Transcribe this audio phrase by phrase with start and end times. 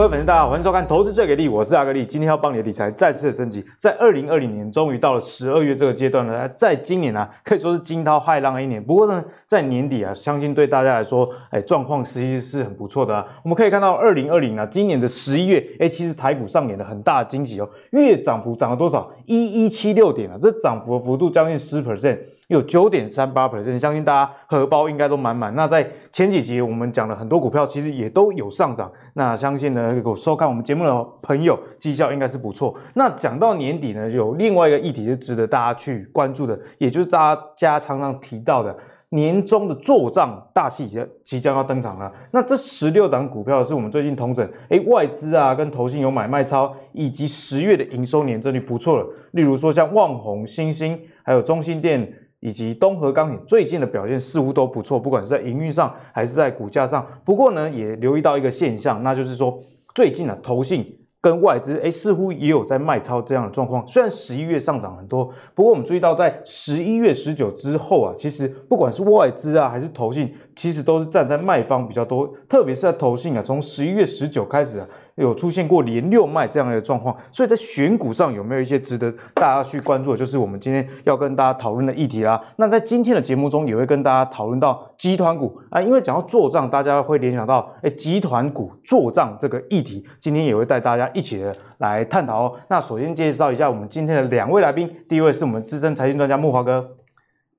[0.00, 2.06] 各位粉丝，大家好，欢迎收看《投资最给力》，我是阿格力。
[2.06, 6.48] 今天要帮你的理财再次的升级，在二零二零年终于到了十二月这个阶段了。
[6.56, 8.82] 在今年啊，可以说是惊涛骇浪的一年。
[8.82, 13.26] 不过呢，在年底啊，相信对大家来说，哎，状况实际是很不错的啊。
[13.44, 19.12] 我们可以看到，二零二零啊，今年的十一月，哎，其实台股上演了很大的惊喜哦，月涨幅涨了多少？
[19.26, 22.16] 一一七六点啊，这涨幅的幅度将近十 percent。
[22.50, 25.54] 有九点三八 percent，相信大家荷包应该都满满。
[25.54, 28.90] 那在前几集我们讲了很多股票，其实也都有上涨。
[29.14, 32.74] 那相信呢，有收看我们节目的朋友绩效应该是不错。
[32.94, 38.76] 那讲到年底呢，有另外一个议题是值得大家去关注的，也就是大家常常提到的
[39.10, 42.12] 年终的做账大戏即即将要登场了。
[42.32, 49.06] 那这十六档股票是我们最近同整，诶，外资啊跟投信有买卖超，以及十月的营收年增率不错了。
[49.30, 52.12] 例如说像旺宏、新星，还有中兴电。
[52.40, 57.06] 以及东河钢铁最近的表现似乎都不错，不管是在营运上还是在股价上。
[57.24, 59.60] 不过呢，也留意到一个现象，那就是说
[59.94, 63.86] 最近啊，投信跟外资诶似乎也有在卖超这样的状况。
[63.86, 74.88] 虽然十一月上涨很多，不过我们注意到在十一月十九之后啊，其实不管是外资啊还是投信，其实都是站在卖方比较多，特别是在投信啊，从十一月十九开始啊。
[75.20, 80.16] 有出现过连六卖这样的状况，所以在选股上有没有一些值得大家去关注的？
[80.16, 82.40] 就是我们今天要跟大家讨论的议题啦。
[82.56, 92.52] 那在今天的节目中，也会跟大家讨论到集团股啊，因为讲到做账，大家会联想到哎，集团股做账这个议题，今天也会带大家一起的来探讨哦。
[92.68, 96.96] 那首先介绍一下我们今天的两位来宾，第一位是我们资深财经专家木华哥，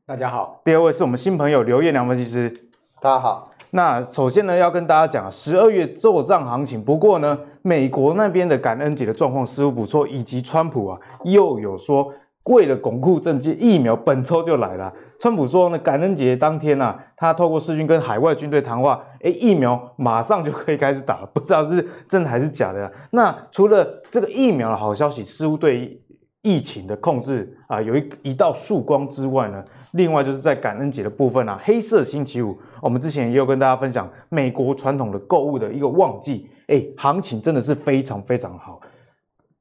[0.05, 2.51] 大家好；第二位是我们新朋友刘彦良分析师，
[2.99, 3.49] 大家好。
[3.73, 6.83] 那首先呢，要跟大家讲十二月做账行情。
[6.83, 12.13] 不过呢，美国那边的感恩节的状况似乎不错，以及川普啊又有说，
[12.45, 14.91] 为了巩固政绩，疫苗本周就来了。
[15.19, 22.91] 川普说呢，感恩节当天啊，他透过视讯跟海外军队谈话，诶，疫苗马上就可以开始打了，不知道是真的还是假的。
[23.11, 26.01] 那除了这个疫苗的好消息，似乎对
[26.41, 32.57] 疫情的控制啊有一一道曙光之外呢，另外就是在感恩节的部分啊，黑色星期五。
[32.81, 38.79] 我们之前也有跟大家分享美国传统的购物的一个旺季，哎，行情真的是非常非常好，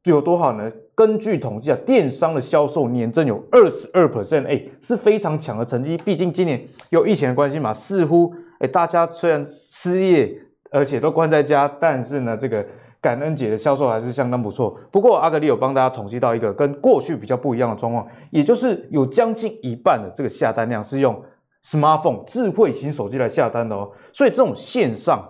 [0.04, 0.70] 有多好呢？
[0.94, 5.96] 根据统计啊，电商的销售年增有二十二 percent，哎，是非常强的成绩。
[5.98, 10.32] 毕竟今年有疫情的关系嘛，似乎哎，大家虽然失业，
[10.70, 12.64] 而且都关在家，但是呢，这个
[13.00, 14.78] 感恩节的销售还是相当不错。
[14.92, 21.20] 不过阿格力有帮大家统计到一个跟过去比较不一样的状况，也就是有将近一半的这个下单量是用。
[21.62, 25.22] Smartphone 智慧型手机来下单的哦，所以这种线上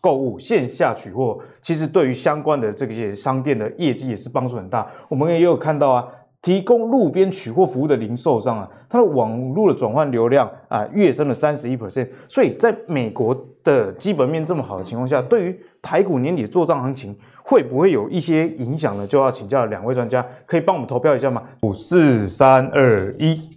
[0.00, 4.86] 购物、线下取货，其实对于相关的这些商店的业绩也是帮助很大。
[5.08, 6.08] 我们也有看到啊，
[6.40, 12.08] 提供路边取货服务的零售商啊，它的网络的转换流量啊，跃升了三十一 percent。
[12.28, 19.06] 所以在美国的基本面这么好的情况下，对于台股年底做账行情会不会有一些影响呢？
[19.06, 21.42] 就要请教两位专家，可以帮我们投票一下吗？
[21.62, 23.50] 五四三二一。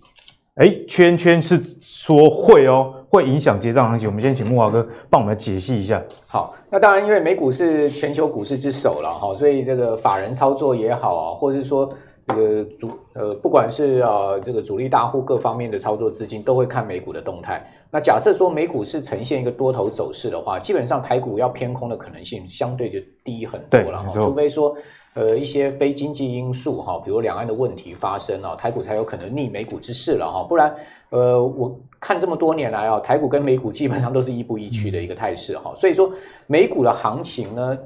[0.55, 4.07] 哎，圈圈是说会哦，会影响结账行情。
[4.07, 6.01] 我们先请木华哥帮我们解析一下。
[6.25, 11.89] 好，那当然，因为美股是全球股市之首了哈，所以这个法人操作也好啊，或者是说
[12.27, 17.61] 这个主呃，不管是啊这个主力大户各方面的操作资金，都会看美股的动态。
[17.91, 24.73] 那假设说美股是呈现一个多头走势的话，基本上台股要偏空的可能性相对就低很多了哈，除非说。
[25.13, 30.73] 呃，一些非经济因素哈，比如两岸的问题发生啊，台股才有可能逆美股之势了哈，不然，
[31.09, 36.11] 呃，我看这么多年来啊，台股跟美股基本上都是亦步亦趋的一个态势哈，所以说
[36.47, 37.77] 美股的行情呢，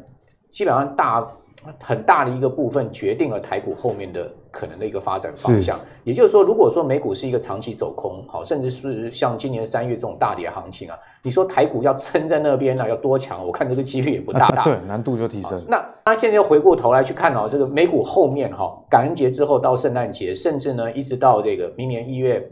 [0.49, 1.27] 基本上大。
[1.79, 5.79] 很大的一个部分决定了台股后面的可能的一个发展方向。
[6.03, 13.43] 也就是说，如果说美股是一个长期走空，好，甚至是像今年三月这种大跌行情啊，你说台股要撑在那边呢，要多强？
[13.43, 14.63] 我看这个几率也不大大。
[14.63, 15.59] 对，难度就提升。
[15.67, 22.47] 那那现在又回过头来去看哦，这个美股后面哈，感恩节之后到圣诞节，甚至呢一直到这个明年一月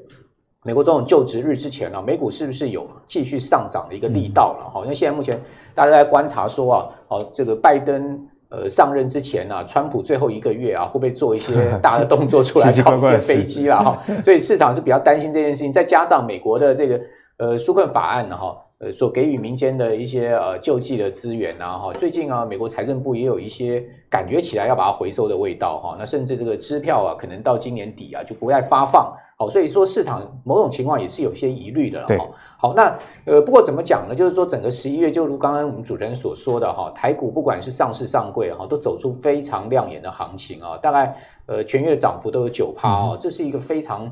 [0.63, 4.69] 美国总统就职日之前呢，美股是不是有继续上涨的一个力道了？
[4.74, 5.39] 哈，因为现在目前
[5.75, 8.27] 大家在观察说啊，哦，这个拜登。
[8.56, 11.51] 呃，上任之前呢、啊，川普最后一个月啊，会不会做一些
[11.81, 13.81] 大的动作出来搞一些飞机啦？
[13.81, 15.74] 哈，所以市场是比较担心这件事情。
[15.74, 17.01] 再加上美国的这个
[17.38, 25.95] 呃纾困法案呢，哈，呃所给予民间的一些呃救济的资源啊，哈，最近啊，美国财政部也有一些感觉起来要把它回收的味道哈。
[25.98, 29.12] 那甚至这个支票啊，可能到今年底啊就不再发放。
[29.44, 32.30] 好，所以说市场某种情况也是有些疑虑的了哈。
[32.57, 34.16] 好，那呃，不过怎么讲呢？
[34.16, 41.13] 就是说整个十一月，就如刚刚我们主持人所说的哈，台股不管是上市上柜哈，都走出非常亮眼的行情啊，大概
[41.48, 44.04] 呃全月的涨幅都有九趴哦，这是一个非常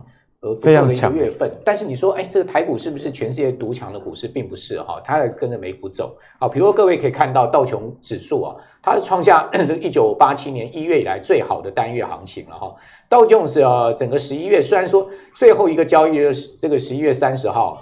[0.42, 1.50] 呃不错的一个月份。
[1.64, 4.28] 但是你说，哎，这个台股是不是全世界独强的股市？
[4.28, 6.50] 并不是哈，它在跟着美股走啊。
[6.50, 12.74] 比如说各位可以看到道琼指数啊，它是创下 这个一九八七年一月以来最好的单月行情了哈。
[13.08, 17.82] 道琼斯啊，整个十一月虽然说最后一个交易日这个十一月三十号。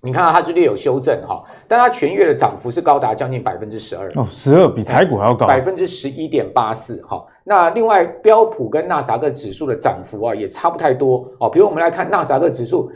[0.00, 7.26] 你看到它是略有修正哈，但它全月的涨幅是高达将近百分之十二哦，十二比台股还要高，百分之十一点八四哈。
[7.42, 11.50] 那另外标普跟纳斯达克指数的涨幅啊也差不太多哦。
[11.50, 12.88] 比如我们来看纳斯达克指数，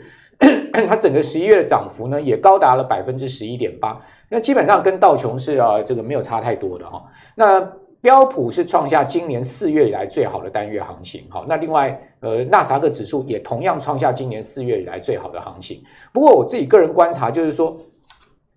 [0.87, 3.99] 它整个十一月的涨幅呢也高达了百分之十一点八，
[4.29, 7.03] 那基本上跟道琼是啊这个没有差太多的哈。
[7.35, 7.61] 那
[8.01, 15.81] 标普是创下今年四月以来最好的单月行情，好，那另外，呃，纳萨克指数也同样创下今年四月以来最好的行情。
[16.11, 17.77] 不过我自己个人观察就是说，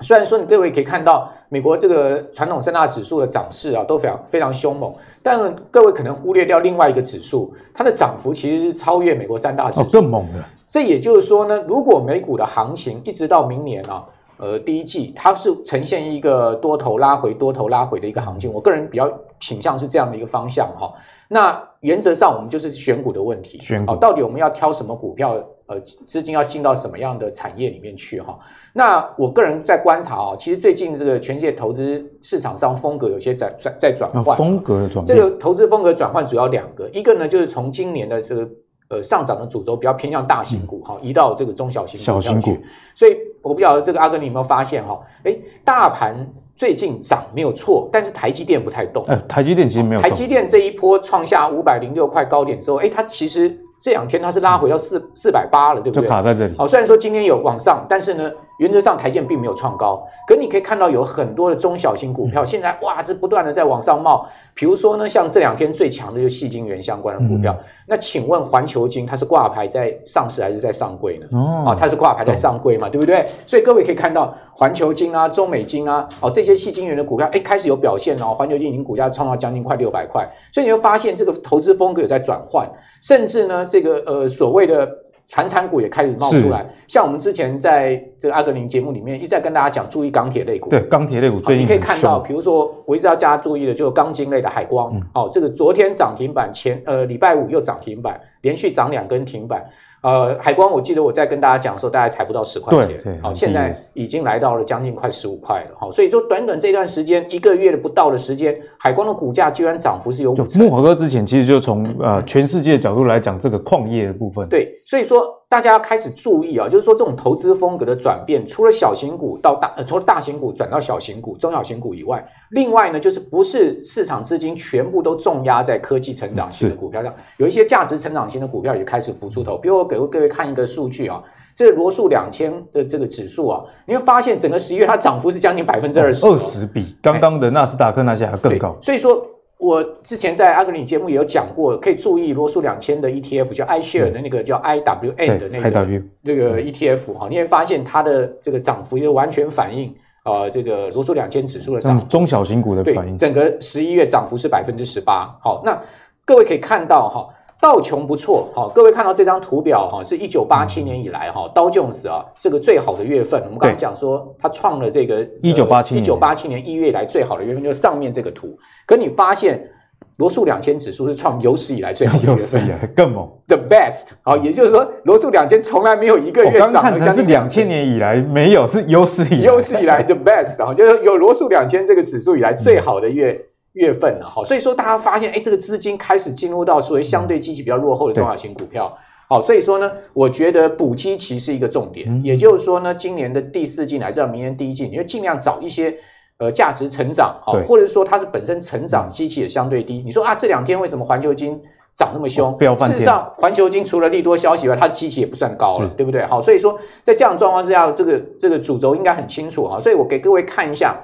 [0.01, 10.45] 虽然说你各位可以看到美国这个传统三大指数的涨势啊都非常非常凶猛，但各位可能忽略掉另外一个指数，它的涨幅其实是超越美国三大指数，哦，更猛的。
[10.67, 14.05] 这也就是说呢，如果美股的行情一直到明年啊。
[14.39, 19.11] 呃，第一季它是呈现一个多头拉回、多头拉回的一个行情，我个人比较
[19.41, 20.93] 倾向是这样的一个方向哈。
[21.27, 25.43] 那原则上我们就是选股的问题，选股到底我们要挑什么股票？
[25.67, 28.39] 呃，资金要进到什么样的产业里面去哈？
[28.73, 35.05] 那我个人在观察啊，其实最近这个全世界投资市场上风格有些在在在转换，风格的转换。
[35.05, 38.49] 这个投资风格转换主要两个，一个呢就是从今年的这个。
[38.89, 42.57] 呃，上涨的主轴比较偏向大型股哈，移到这个中小型股上去。
[42.95, 44.97] 所以我不晓得这个阿哥你有没有发现哈？
[45.25, 46.15] 诶，大盘
[46.55, 49.03] 最近涨没有错，但是台积电不太动。
[49.09, 50.01] 哎，台积电其实没有。
[50.01, 56.03] 台积电这一波创下五百零六块高点之后，哎，它其实这两天它是拉回到四四百八了，对不对？
[56.03, 56.55] 就卡在这里。
[56.59, 58.29] 好，虽然说今天有往上，但是呢。
[58.59, 64.27] 原则上，台积电并没有创高，可你可以看到有很多的中小型股票，现在哇是不断的在往上冒。
[64.55, 67.55] 比如说呢，像这两天最强的就是矽晶圆相关的股票。
[67.87, 71.27] 那请问环球金它是挂牌在上市还是在上柜呢？
[71.33, 73.27] 哦，啊，它是挂牌在上柜嘛，对不对？
[73.47, 78.35] 所以各位可以看到环球金啊、中美金啊，哦这些矽晶圆的股票，哎开始有表现哦。
[78.35, 82.67] 环球金已经股价创到将近快六百块，所以你会发现这个投资风格有在转换，
[83.03, 84.89] 甚至呢这个呃所谓的。
[85.29, 90.71] 传产股也开始冒出来，像我们之前在这个阿格林节目里面一直在跟大家讲，注意钢铁类股。
[90.71, 94.95] 对，钢铁类股最近、哦、你可以看到，比如说我一直要大家注意的，就是钢筋类的海光。
[94.95, 99.65] 嗯、哦，这个昨天涨停板前，呃，礼拜五又涨停板，连续涨两根停板。
[100.07, 110.63] 呃，海光，我记得我在跟大家讲的时候，大概才不到十块钱，对，好、哦，现在已经来到了将近快十五块了，好、哦，所以说短短这段时间，一个月的不到的时间，海光的股价居然涨幅是有五成。
[110.63, 115.27] 木华哥之前其实就从呃全世界的角度来讲这个矿业的部分，对，所以说。
[115.49, 129.57] 大家要开始注意啊，就是说这种投资风格的转变，除了小型股到大，呃，除了大型股转到小型股、中小型股以外，另外呢，就是不是市场资金全部都重压在科技成长型的股票上，有一些价值成长型的股票也开始浮出头。
[129.57, 131.23] 比如我给各位看一个数据啊，
[131.55, 138.77] 这个罗素两千的这个指数啊，你会发现整个十一月它涨幅是将近百分之二十，二十比刚刚的纳斯达克那些还更高。
[138.83, 139.25] 所以说。
[139.59, 149.95] 我之前在阿格里节目也有讲过，可以注意罗素两千的 ETF，叫 iShare 的那个叫 IWN 的那个这个 ETF 哈，你会发现它的这个涨幅就完全反映
[150.25, 155.35] 啊、呃、这个罗素两千指数的涨幅，中小型股的反应，整个十一月涨幅是百分之十八。
[155.43, 155.81] 好，那
[156.25, 157.29] 各位可以看到哈。
[157.59, 163.41] 道琼不错，好，各位看到这张图表哈，是一九八七年以来哈，道琼斯啊这个最好的月份。
[163.45, 168.57] 我们刚刚讲说，它创了这个一九八七年一九八七年一月以来最好的月份，就是上面这个图。
[168.87, 169.69] 可你发现
[170.17, 172.63] 罗素两千指数是创有史以来最好的月份，
[172.95, 174.11] 更猛，the best。
[174.23, 176.69] 好，也就是说罗素两千从来没有一个月涨。
[176.69, 180.59] 我刚看成是两千年以来没有，是有史以来有史以来 the best。
[180.59, 183.33] 哈，就是有罗素两千这个指数以来最好的月。
[183.33, 183.46] 嗯
[183.77, 188.91] 月份了，好，所以说大家发现，哎，这个资金开始进入到所谓相对积极比较落后的中小型股票，
[189.29, 195.95] 好，所以说呢，我觉得补基期是一个重点，也就是说呢，今年的第四季乃至到明年第一季，你要尽量找一些
[196.39, 200.01] 呃价值成长，好，或者说它是本身成长基期也相对低。
[200.03, 201.61] 你说啊，这两天为什么环球金
[201.95, 202.57] 涨那么凶？
[202.59, 206.25] 事实上，环球金除了利多消息以外，它的基期也不算高了，对不对？
[206.25, 210.97] 好，所以说在这样状况之下，这个这个主轴应该很清楚哈，所以我给各位看一下。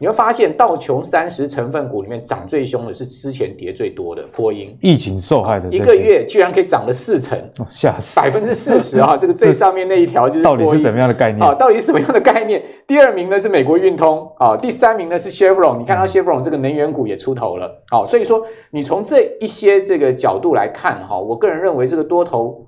[0.00, 7.36] 你会发现道琼三十成分股里面涨最凶的是之前跌最多的波音，疫情受害的一个月居然可以涨了四成，
[7.68, 9.16] 吓死，百分之四十啊！
[9.18, 11.52] 这个最上面那一条就是到底是怎么样的概念啊？
[11.52, 12.62] 到底是什么样的概念？
[12.86, 15.78] 第二名呢是美国运通啊，第三名呢是 Chevron。
[15.78, 22.64] 你看到 Chevron 这个能源股也出头了，好，所以说你从这一些这个角度来看哈，我个人认为这个多头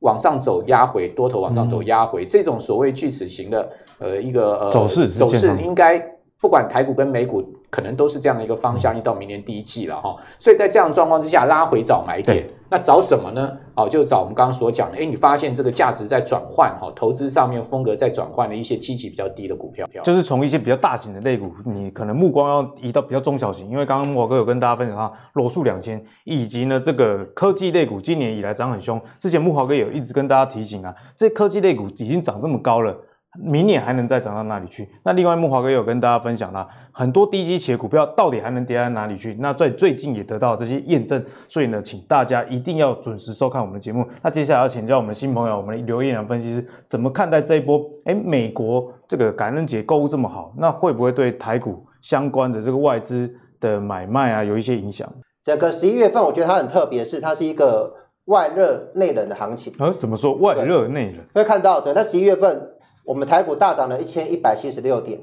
[0.00, 6.10] 往上走压回，多头往上走压回，这种所谓锯齿形的呃一个呃走势走势应该。
[6.44, 10.14] 不管台股跟美股，可能都是这样的一个方向，一到明年第一季了哈。
[10.38, 12.46] 所以在这样的状况之下，拉回找买点。
[12.68, 13.56] 那找什么呢？
[13.74, 32.94] 哦，就找我们刚刚所讲的，哎，你发现这个价值在转换，哈，投资上面风格在转换的一些基期比较低的股票，就是从一些比较大型的类股，你可能目光要移到比较中小型，因为刚刚木华哥有跟大家分享到罗素两千，以及呢这个科技类股今年以来涨很凶，之前木华哥也有一直跟大家提醒啊，这科技类股已经涨这么高了。
[33.42, 34.88] 明年还能再涨到哪里去？
[35.02, 39.36] 那另外木华哥也有跟大家分享了很多低基企的股票到底还能跌到哪里去？
[39.40, 44.06] 那在最近也得到这些验证，所以呢，请大家一定要准时收看我们的节目。
[44.22, 47.80] 那接下来要请教我们的新朋友，我们的刘彦良分析师怎么看待这一波？
[48.04, 53.28] 诶，美国这个感恩节购物这么好，那会不会对台股相关的这个外资
[53.60, 55.12] 的买卖啊有一些影响？
[55.42, 57.92] 整个十一月份，我觉得它很特别，是它是一个
[58.26, 59.72] 外热内冷的行情。
[59.78, 61.24] 呃，怎么说外热内冷？
[61.34, 62.70] 会看到整个十一月份。
[63.04, 65.20] 我们台股大涨了一千一百七十六点，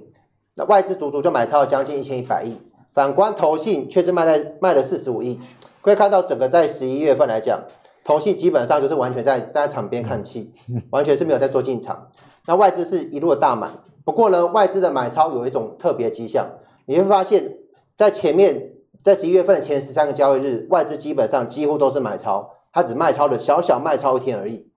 [0.55, 2.57] 那外资足足就买超了将近一千一百亿，
[2.93, 5.39] 反观投信却是卖在卖了四十五亿。
[5.81, 7.59] 可以看到整个在十一月份来讲，
[8.03, 10.53] 投信基本上就是完全在在场边看戏，
[10.91, 12.09] 完全是没有在做进场。
[12.45, 13.69] 那外资是一路的大买，
[14.05, 16.47] 不过呢，外资的买超有一种特别迹象，
[16.85, 17.57] 你会发现
[17.97, 24.70] 在前面在十一月份的前十三个交易日，外资基本上几乎都是买超，它只卖超了小小卖超一天而已。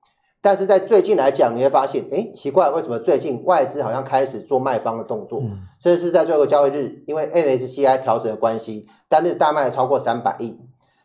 [0.45, 5.41] 但是在最近来讲，你会发现，哎，奇怪，为什么最近外资好像开始做卖方的动作？
[5.81, 10.59] 这、嗯、是在最后交易日，因为 NSCI 调整的关系，单日大卖了超过三百亿。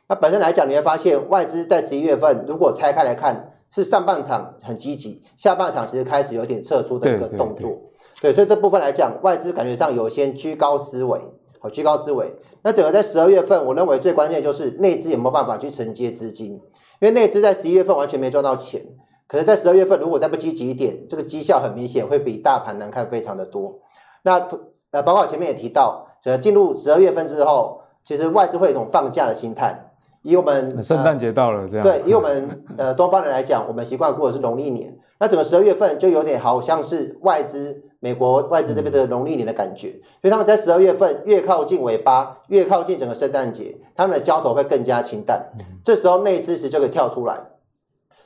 [0.09, 7.61] 那本身来讲，你会发现外资在十一月份，如果拆开来看，是上半场很积极，下半场其实开始有点撤出的一个动作。
[7.61, 11.17] 对，对，对，对，所以这部分来讲，外资感觉上有些居高思维，
[11.59, 12.35] 好，居高思维。
[12.63, 16.55] 那整个在十二月份，我认为最关键就是内资有没有办法去承接资金，
[16.99, 18.85] 因为内资在十一月份完全没赚到钱。
[19.29, 23.75] 可是，在十二月份，如果再不积极一点，这个绩效很明显会比大盘难看非常的多。
[24.23, 24.47] 那
[24.89, 29.91] 呃，包括前面也提到，呃，进入十二月份之后，其实外资会有一种放假的心态。
[30.23, 34.97] 以我们圣诞节到了，这样对，以我们呃 东方人来讲，我们习惯过的是农历年。
[35.19, 45.51] 那整个十二月份就有点好像是外资美国外资这边的农历年的感觉，所以他们在十二月份越靠近尾巴，越靠近整个圣诞节，他们的交投会更加清淡。
[45.83, 47.37] 这时候内资其实就可以跳出来。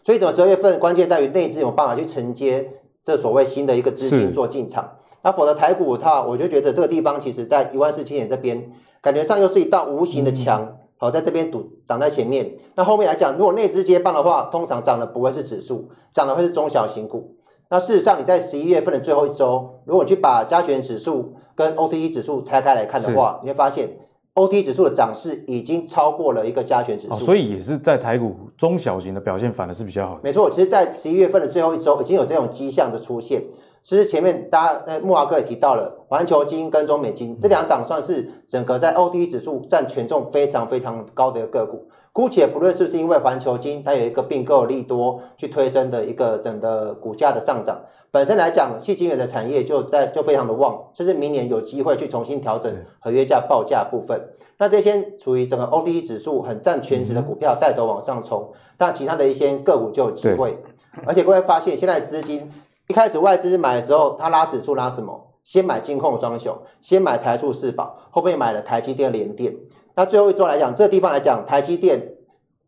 [0.04, 2.70] 所以，整个十二月份关键在于内资有办法去承接
[3.02, 4.98] 这所谓新的一个资金做进场。
[5.22, 8.70] 那否则台股它，我就觉得这个地方其实在一万四千点这边，
[9.02, 12.58] 感觉上又是一道无形的墙，好，在这边堵挡在前面。
[12.76, 17.38] 那后面来讲，如果内资接棒的话，通常涨的不会是指数，涨的会是中小型股。
[17.70, 23.98] 那事实上，你在十一月份的最后一周，如果你去把加权指数跟 OTC 指数拆开来看的话，你会发现。
[24.36, 30.22] OT 指数的涨势已经超过了一个加权指数，哦，所以也是在台股中小型的表现反而是比较好的。
[30.24, 33.44] 没错，其实，在十一月份的最后一周已经有这种迹象的出现。
[33.84, 41.86] 其实前面大家呃木华哥也提到了，环球金跟中美金这两档算是整个在 OT 指数占权重非常非常高的一个个股。
[42.14, 47.82] 姑且不论是不是因为环球金它有一个并购利多去推升的一个整个股价的上涨。
[48.12, 54.30] 本身来讲，矽晶圆的产业就在就非常的旺，甚至明年有机会去重新调整合约价报价部分。
[54.60, 60.62] 那这些处于整个 OTC 指数很占全值的股票带头往上冲，但其他的一些个股就有机会。
[61.08, 62.52] 而且各位发现，现在资金
[62.88, 65.32] 一开始外资买的时候，它拉指数拉什么？
[65.44, 69.56] 先买金控双雄，先买台塑四宝，后面买了台积电、联电。
[69.96, 72.16] 那最后一周来讲，这个地方来讲，台积电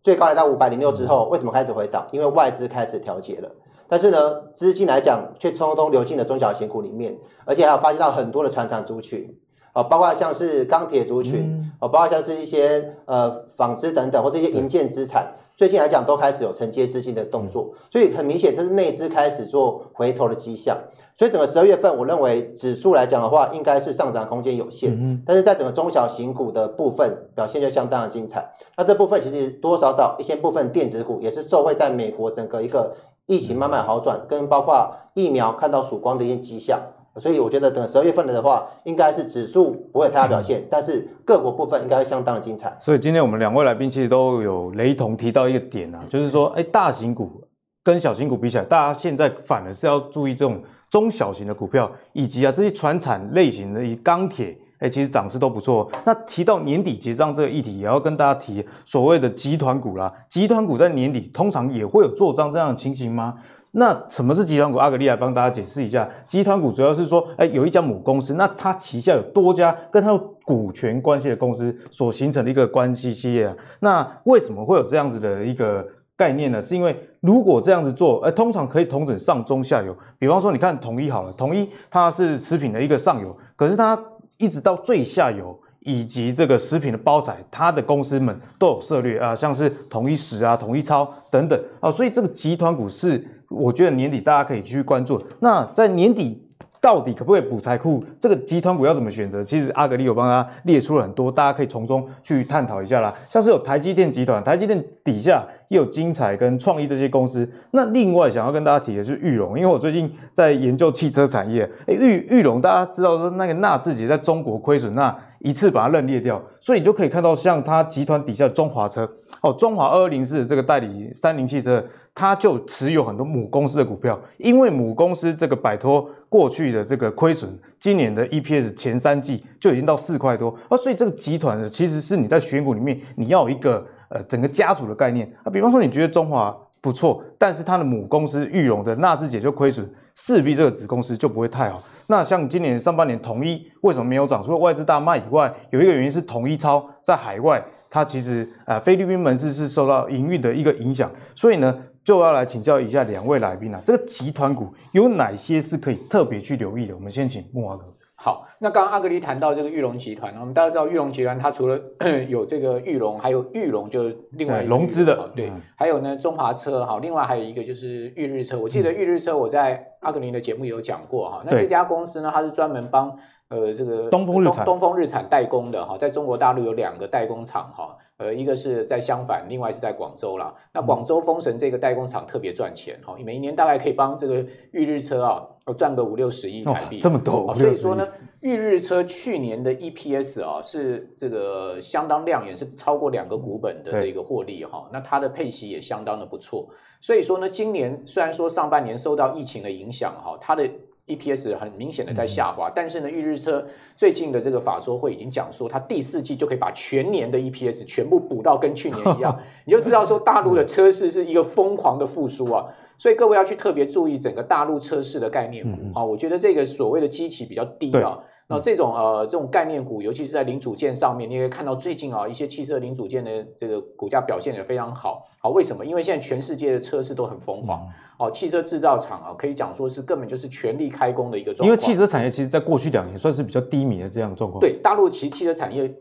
[0.04, 2.08] 最高来到五百零六之后，为什么开始回档？
[2.12, 3.50] 因为外资开始调节了。
[3.88, 9.38] 但是呢，资金来讲却通通流进了中小型股里面，而且还有发现到很多的船厂族群，
[9.74, 20.78] 啊，包括像是钢铁族群，啊，包括像是一些呃纺织等等，或者一些银建资产，最近来讲都开始有承接资金的动作，所以很明显，这是内资开始做回头的迹象。
[21.16, 28.54] 所以整个十二月份，我认为指数来讲的话，应该是上涨空间有限，嗯但是在整个中小型股的部分表现就相当的精彩。
[28.76, 32.94] 那这部分其实多多少少一些部分电子股也是受惠在美国整个一个。
[33.28, 36.80] 疫情慢慢好转，跟包括疫苗看到曙光的一些迹象，
[37.20, 42.76] 所以我觉得等十二月份的话，应该是指数不会太大表现，但是个股部分应该会相当的精彩。
[42.82, 47.42] 所以今天我们两位来宾其实都有雷同提到一个点啊，就是说，哎，大型股
[47.84, 54.58] 跟小型股比起来，大家现在反而是要注意这种中小型的股票，以及啊这些传产类型的以钢铁。
[54.80, 55.90] 哎，其实涨势都不错。
[56.04, 60.14] 那提到年底结账这个议题，也要跟大家提所谓的集团股啦。
[60.30, 63.36] 集团股在年底通常也会有做账这样的情形吗？
[63.78, 64.78] 那什么是集团股？
[64.78, 66.10] 阿格力来帮大家解释一下。
[66.26, 73.56] 集团股主要是说，哎，有一家母公司，那它旗下有多家跟它有股权关系的公司所形成的一个关系企业啊。
[73.82, 76.62] 那为什么会有这样子的一个概念呢？
[76.62, 79.94] 是因为如果这样子做，哎，通常可以统整上中下游。
[80.18, 84.02] 比方说，你看统一好了，统一它是食品的一个上游，可是它
[84.38, 95.22] 一直到最下游，以及这个食品的包材，它的公司们都有涉猎啊，像是统一食啊、统一超等等啊，所以这个集团股是我觉得年底大家可以继续关注。
[95.40, 96.42] 那在年底
[96.82, 98.04] 到底可不可以补财库？
[98.20, 99.44] 这个集团股要怎么选择？
[99.44, 103.14] 其实阿格力有帮他列出了很多，大家可以从中去探讨一下啦。
[103.30, 107.50] 像是有台积电集团，台积电底下也有精彩跟创意这些公司。
[107.72, 115.16] 那另外想要跟大家提的是裕隆，因为我最近在研究汽车产业，哎，裕裕隆大家知道说那个纳智捷在中国亏损那。
[115.40, 119.08] 一次把它认列掉，所以你就可以看到，像它集团底下中华车
[119.44, 121.86] 哦，中华二二零四这个代理三菱汽车，
[122.16, 139.88] 他就持有很多母公司的股票，因为母公司这个摆脱过去的这个亏损，今年的 EPS 前三季就已经到四块多啊，所以这个集团呢，其实是你在选股里面你要一个呃整个家族的概念啊，比方说你觉得中华不错，但是它的母公司裕隆的纳智捷就亏损。
[140.18, 141.84] 势必这个子公司就不会太好。
[142.08, 144.42] 那像今年上半年统一为什么没有涨？
[144.42, 151.12] 除了外资大卖以外，有一个原因是统一超在海外，它其实呃菲律宾门市是受到营运的一个影响。
[151.36, 156.96] 所以呢，就要来请教一下两位来宾啊，这个集团股有哪些是可以特别去留意的？
[156.96, 157.84] 我们先请木华哥。
[158.18, 161.78] 好，那刚刚阿格力谈到这个裕龙集团，我们大家知道裕龙集团它除了
[162.30, 168.58] 有这个裕龙，还有玉龙就是另外融资的，对，还有呢中华车，好，另外还有一个就是玉日车。
[168.58, 173.18] 我记得玉日车我在阿格林的节目有讲过哈，那这家公司呢，它是专门帮
[173.50, 177.98] 呃这个东风日产东风日产代工的哈，在中国大陆有两个代工厂哈。
[178.18, 180.54] 呃，一个是在相反，另外是在广州啦。
[180.74, 184.36] 那广州丰神这个代工厂特别赚钱哈，每一年大概可以帮这个
[184.72, 185.46] 裕日车啊
[185.78, 187.54] 赚个五六十亿台币，这么多。
[187.56, 188.08] 所以说呢，
[188.40, 194.88] 裕日车去年的 EPS 啊是这个相当亮眼，是超过两个股本的这个获利哈。
[194.94, 196.70] 那它的配息也相当的不错。
[197.02, 200.66] 所以说呢，今年虽然说上半年受到疫情的影响哈，它的
[201.08, 203.64] EPS 很明显的在下滑，嗯、但是呢，预日车
[203.96, 212.66] 最近的这个法说会已经讲说，它第四季就可以把全年的 EPS 全部补到跟去年一样， 你就知道说大陆的车市是一个疯狂的复苏啊，
[212.98, 218.20] 所以各位要去特别注意整个大陆车市的概念股啊，我觉得这个所谓的基期比较低啊。
[218.48, 225.26] 那这种呃这种概念股，尤其是在零组件上面，你可以看到最近啊一些汽车零组件的这个股价表现也非常好。
[225.40, 225.84] 好，为什么？
[225.84, 227.88] 因为现在全世界的车市都很疯狂。
[228.20, 231.68] 哦，汽车制造厂啊，可以讲说是根本就是全力开工的一个状况。
[231.68, 234.62] 因为汽车产业其实在过去两年算是比较低迷的这样的状况。
[234.62, 235.92] 对，大陆其实汽车产业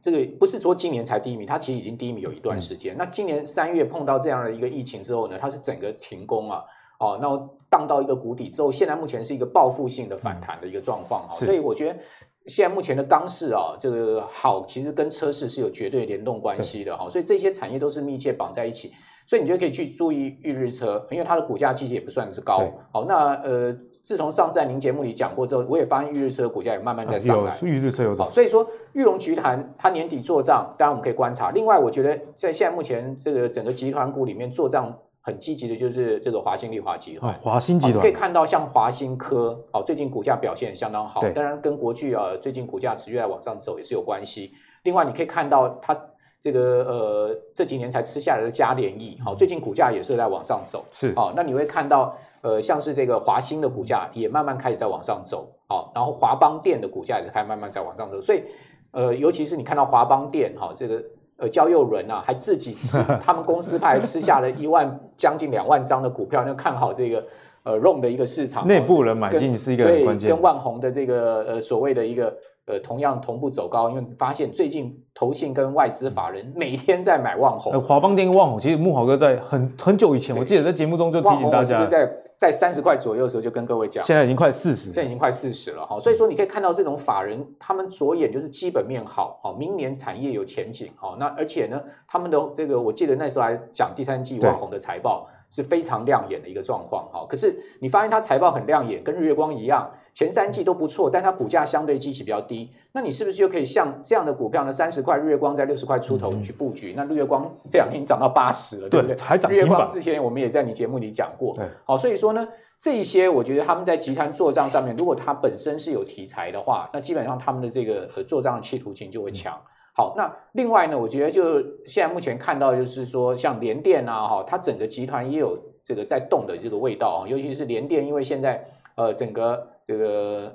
[0.00, 2.96] 这个不是说今年才低迷，它其实已经低迷有一段时间。
[2.98, 6.62] 那今年三月碰到这样的一个疫情之后呢，它是整个停工啊。
[6.98, 7.28] 哦，那
[7.70, 11.98] 荡到一个谷底之后，现在目前是一个报复性的反弹的一个状况哈，所以我觉得
[12.46, 18.92] 现在目前的钢市啊，这个好，其实跟车市是有绝对联动关系的哈，所以这些产业都是密切绑在一起，
[19.26, 22.64] 所以你就可以去注意预日车，因为它的股价其实也不算是高。
[22.90, 27.56] 好，那呃，自从上次在您节目里讲过之后，我也发现预日车的股价也慢慢在上来。
[27.62, 31.52] 裕日车有涨，所以说玉龙集团它年底做账，当然我们可以观察。
[31.52, 34.98] 另外，我觉得在现在目前这个整个集团股里面做账。
[35.28, 44.52] 很积极的就是这个华兴、利华集团，华兴集团可以看到像华兴科哦，最近股价表现相当好，当然跟国巨啊最近股价持续在往上走也是有关系。
[44.84, 45.94] 另外你可以看到它
[46.40, 51.34] 这个呃这几年才吃下来的嘉联益，好，最近股价也是在往上走，是哦。
[51.36, 58.44] 那你会看到呃像是这个华兴的股价也慢慢开始在往上走，好，然后华邦电的股价也是开始慢慢在往上走，所以
[58.92, 61.04] 呃尤其是你看到华邦电哈这个。
[61.38, 67.24] 呃，焦佑伦啊，还自己吃， 他们公司派吃下了一万将近两万张的股票，那看好这个
[67.62, 72.36] 呃 ROHM 的一个市场，内部人买进是一个很关键，跟万宏的这个呃所谓的一个。
[72.68, 77.80] 呃，同样同步走高，因为发现最近投信跟外资法人每天在买旺宏。
[77.80, 85.98] 华邦电跟旺红，其实木豪哥在很很久以前，我记得在节目中就提醒大家，是不是在在三十块左右的时候就跟各位讲，现在已经快四十，现在已经快四十了哈。
[85.98, 97.24] 所以说你可以看到这种法人，他们着眼就是基本面好，好，明年产业有前景，好，那而且呢，他们的这个我记得那时候还讲第三季旺红的财报是非常亮眼的一个状况，哈。
[97.26, 99.90] 可是你发现它财报很亮眼，跟日月光一样。
[100.18, 104.72] 前三季都不错，但它股价相对基期比较低，那你是不是就可以像这样的股票呢？
[104.72, 106.92] 三十块日月光在六十块出头，你去布局。
[106.92, 109.16] 嗯、那日月光这两天涨到八十了，对不对？
[109.16, 109.48] 还涨。
[109.48, 112.48] 日月光之前我们也在你节目里讲过，对，好，所以说呢，
[112.80, 119.54] 这一些我觉得他们在集团做账上面，如果它本身是有题材的话，那基本上他们的这个呃做账的企图心就会强。
[119.54, 119.62] 嗯、
[119.94, 128.66] 好，那另外呢，我觉得就现在目前看到就是说，像联电啊，哈，它整个集团也有这个在动的这个味道啊，尤其是联电，因为现在
[128.98, 130.52] 呃整个这个。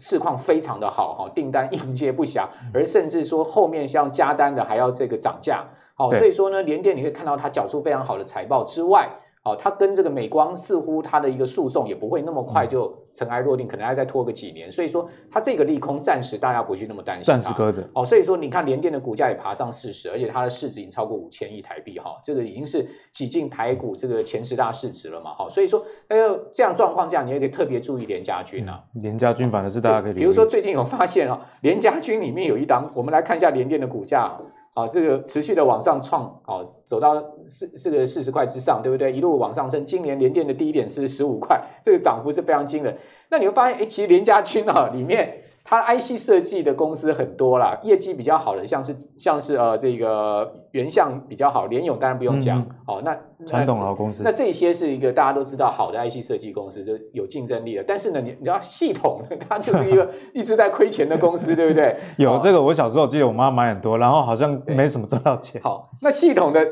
[0.00, 5.64] 市况非常的好哈，订单应接不暇，而甚至说后面像加单的还要这个涨价，
[5.96, 9.08] 好，所以说呢，联电你可以看到它缴出非常好的财报之外，
[9.44, 14.70] 哦，它跟这个美光似乎它的一个诉讼也不会那么快就尘埃落定，可能还要再拖个几年。
[14.70, 17.24] 所以说，它这个利空暂时大家不去那么担心。
[17.24, 17.82] 暂时搁着。
[17.94, 25.32] 哦，所以说你看联电的股价也爬上四十，而且它的市值已经超过五千亿台币哈，这个已经是挤进台股这个前十大市值了嘛。
[25.32, 28.82] 哈，所以说，哎呦，这样状况下，你也可以特别注意联家军啊。
[28.94, 30.12] 联家军反而是大家可以。
[30.12, 34.36] 比如说最近有发现哦，联家军里面有一档，我们来看一下联电的股价。
[34.78, 39.12] 啊，这个持续的往上创，啊，走到四这个四十块之上，对不对？
[39.12, 39.84] 一路往上升。
[39.84, 42.96] 今年联电的第一点是十五块，这个涨幅是非常惊人。
[43.28, 53.18] 那你会发现，哎，其实联家军啊，里面它 IC 设计的公司很多啦，业绩比较好的，像是像是呃这个原相比较好，联咏当然不用讲，哦、嗯，那。
[53.46, 57.84] 传统老公司，那这些是一个大家都知道好的 IC 设计公司，就有竞争力的。
[57.86, 61.96] 但是呢，你你知道系统， 它就是一个 一直在亏钱的公司，对不对？
[62.18, 65.60] 有、哦、这个，我小时候记得我妈买很多，然后好像没什么赚到钱。
[65.62, 66.66] 好，那系统的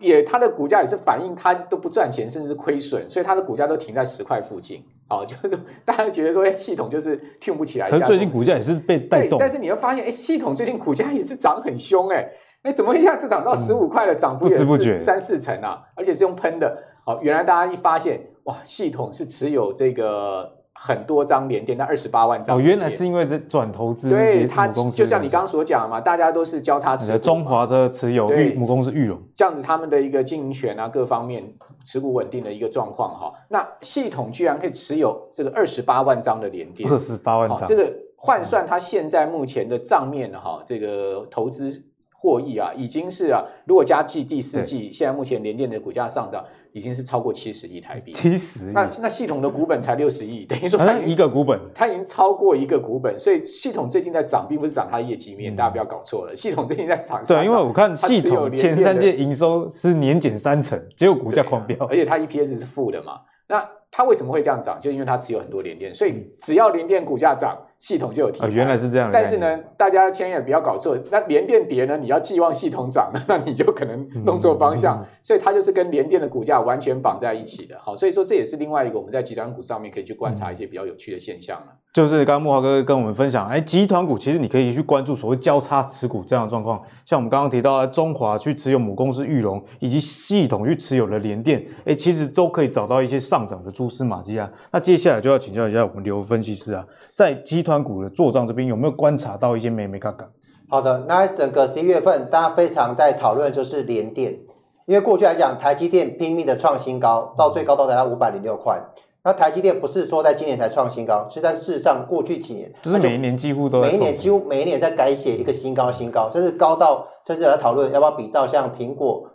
[0.00, 4.82] 也，它的股价也是反映它都不赚钱，甚至是亏损，所以它的股价都停在十块附近。
[5.08, 7.90] 哦，就是大家觉得说，哎，系统就是听不起来。
[7.90, 12.28] 可能最近股价也是被带动，但是你会发现，哎，系统最近股价也是涨很凶，哎。
[12.62, 14.14] 哎，怎么一下子涨到十五块了？
[14.14, 16.76] 涨幅也是三四成啊，而且是用喷的。
[17.06, 22.56] 好，原来大家一发现，哇，系统是持有这个很多张联电，那二十八万张。
[22.56, 24.08] 哦，原来是因为这转投资。
[24.08, 27.18] 对，它就像你刚刚所讲的嘛，大家都是交叉持有。
[27.18, 31.44] 中华的持有玉母公司玉龙，这样子他们的一个经营权啊，各方面
[31.84, 33.32] 持股稳定的一个状况哈。
[33.48, 41.84] 那系统居然可以持有这个二十八万张的联电，二十八万张，这个换算它现在目前的账面哈，这个投资。
[42.22, 48.12] 获益啊，已经是啊，如果加计第四季，现在目前联电的股价上涨，已经是超过七十亿台币。
[48.12, 56.34] 七十亿，那那系统的股本才六十亿，等于说它一个股本，它已经超过一个股本，所以系统最近在涨，并不是涨它的业绩面，嗯、大家不要搞错了。
[56.34, 64.78] 系统最近在涨，对，因为我看系统前三届营收是年减三成，结果股价狂飙，而且它 EPS 是负的嘛，那它为什么会这样涨？
[64.80, 67.56] 就因为它持有很多联电，所以只要联电股价涨。
[67.80, 69.10] 系统就有题材，原来是这样。
[69.10, 70.96] 但是呢，大家千万也不要搞错。
[71.10, 75.02] 那联电跌呢，你要寄望系统涨，那你就可能弄错方向。
[75.22, 77.76] 所以它就是跟联电的股价完全绑在一起的。
[77.80, 81.66] 好，所以说这也是另外一个我们在集团股上面可以去观察一些比较有趣的现象了。
[81.92, 86.80] 就是刚刚慕驊哥跟我们分享，哎，集团股其实你可以去关注所谓交叉持股这样的状况。
[87.04, 94.48] 像我们刚刚提到，中华去持有母公司裕隆，以及系统去持有了联电，哎，其实都可以找到一些上涨的蛛丝马迹啊。
[94.70, 100.28] 那接下来就要请教一下我们刘分析师啊，在集团股的做账这边有没有观察到一些美眉嘎嘎？
[100.68, 104.38] 好的，那整个十一月份，大家非常在讨论就是联电，
[104.86, 108.80] 因为过去来讲，台积电拼命的创新高，到最高都达到五百零六块。
[109.22, 119.28] 那台积电不是说在今年才创新高，是在事实上过去几年，就是每一年几乎都每一年几乎每一年在改写一个新高新高，甚至高到甚至来讨论要不要比照像苹果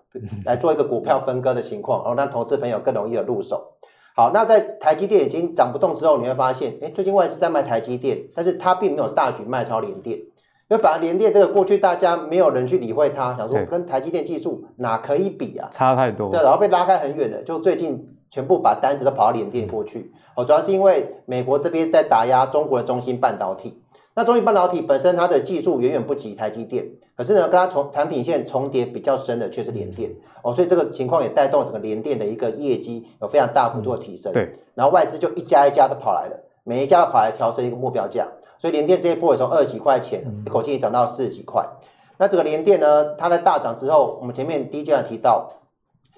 [0.46, 3.75] 来做一个股票分割的情况，然后让投资朋友更容易的入手。
[4.18, 10.28] 好，那在台积电已经涨不动之后，你会发现，哎，最近外资在卖台积电，但是它并没有大举卖超联电，因
[10.70, 23.82] 为反而联电这个过去大家没有人去理会它，想说跟台积电技术哪可以比啊，差太多，对，然后被拉开很远了，就最近全部把单子都跑到联电过去，哦，主要是因为美国这边在打压中国的中芯半导体。
[24.18, 30.10] 那中芯半导体本身它的技术远远不及台积电，可是呢，跟它重产品线重叠比较深的却是联电
[30.42, 34.32] 哦，所以这个情况也带动整个联电的一个业绩有非常大幅度的提升。
[34.32, 38.26] 对，然后外资就一家一家的跑来了，每一家都跑来调升一个目标价，
[38.58, 41.68] 所以联电这一波也从二十几块钱一口气涨到四十几块。
[42.18, 45.52] 那这个联电呢，它在大涨之后，我们前面第一阶段提到，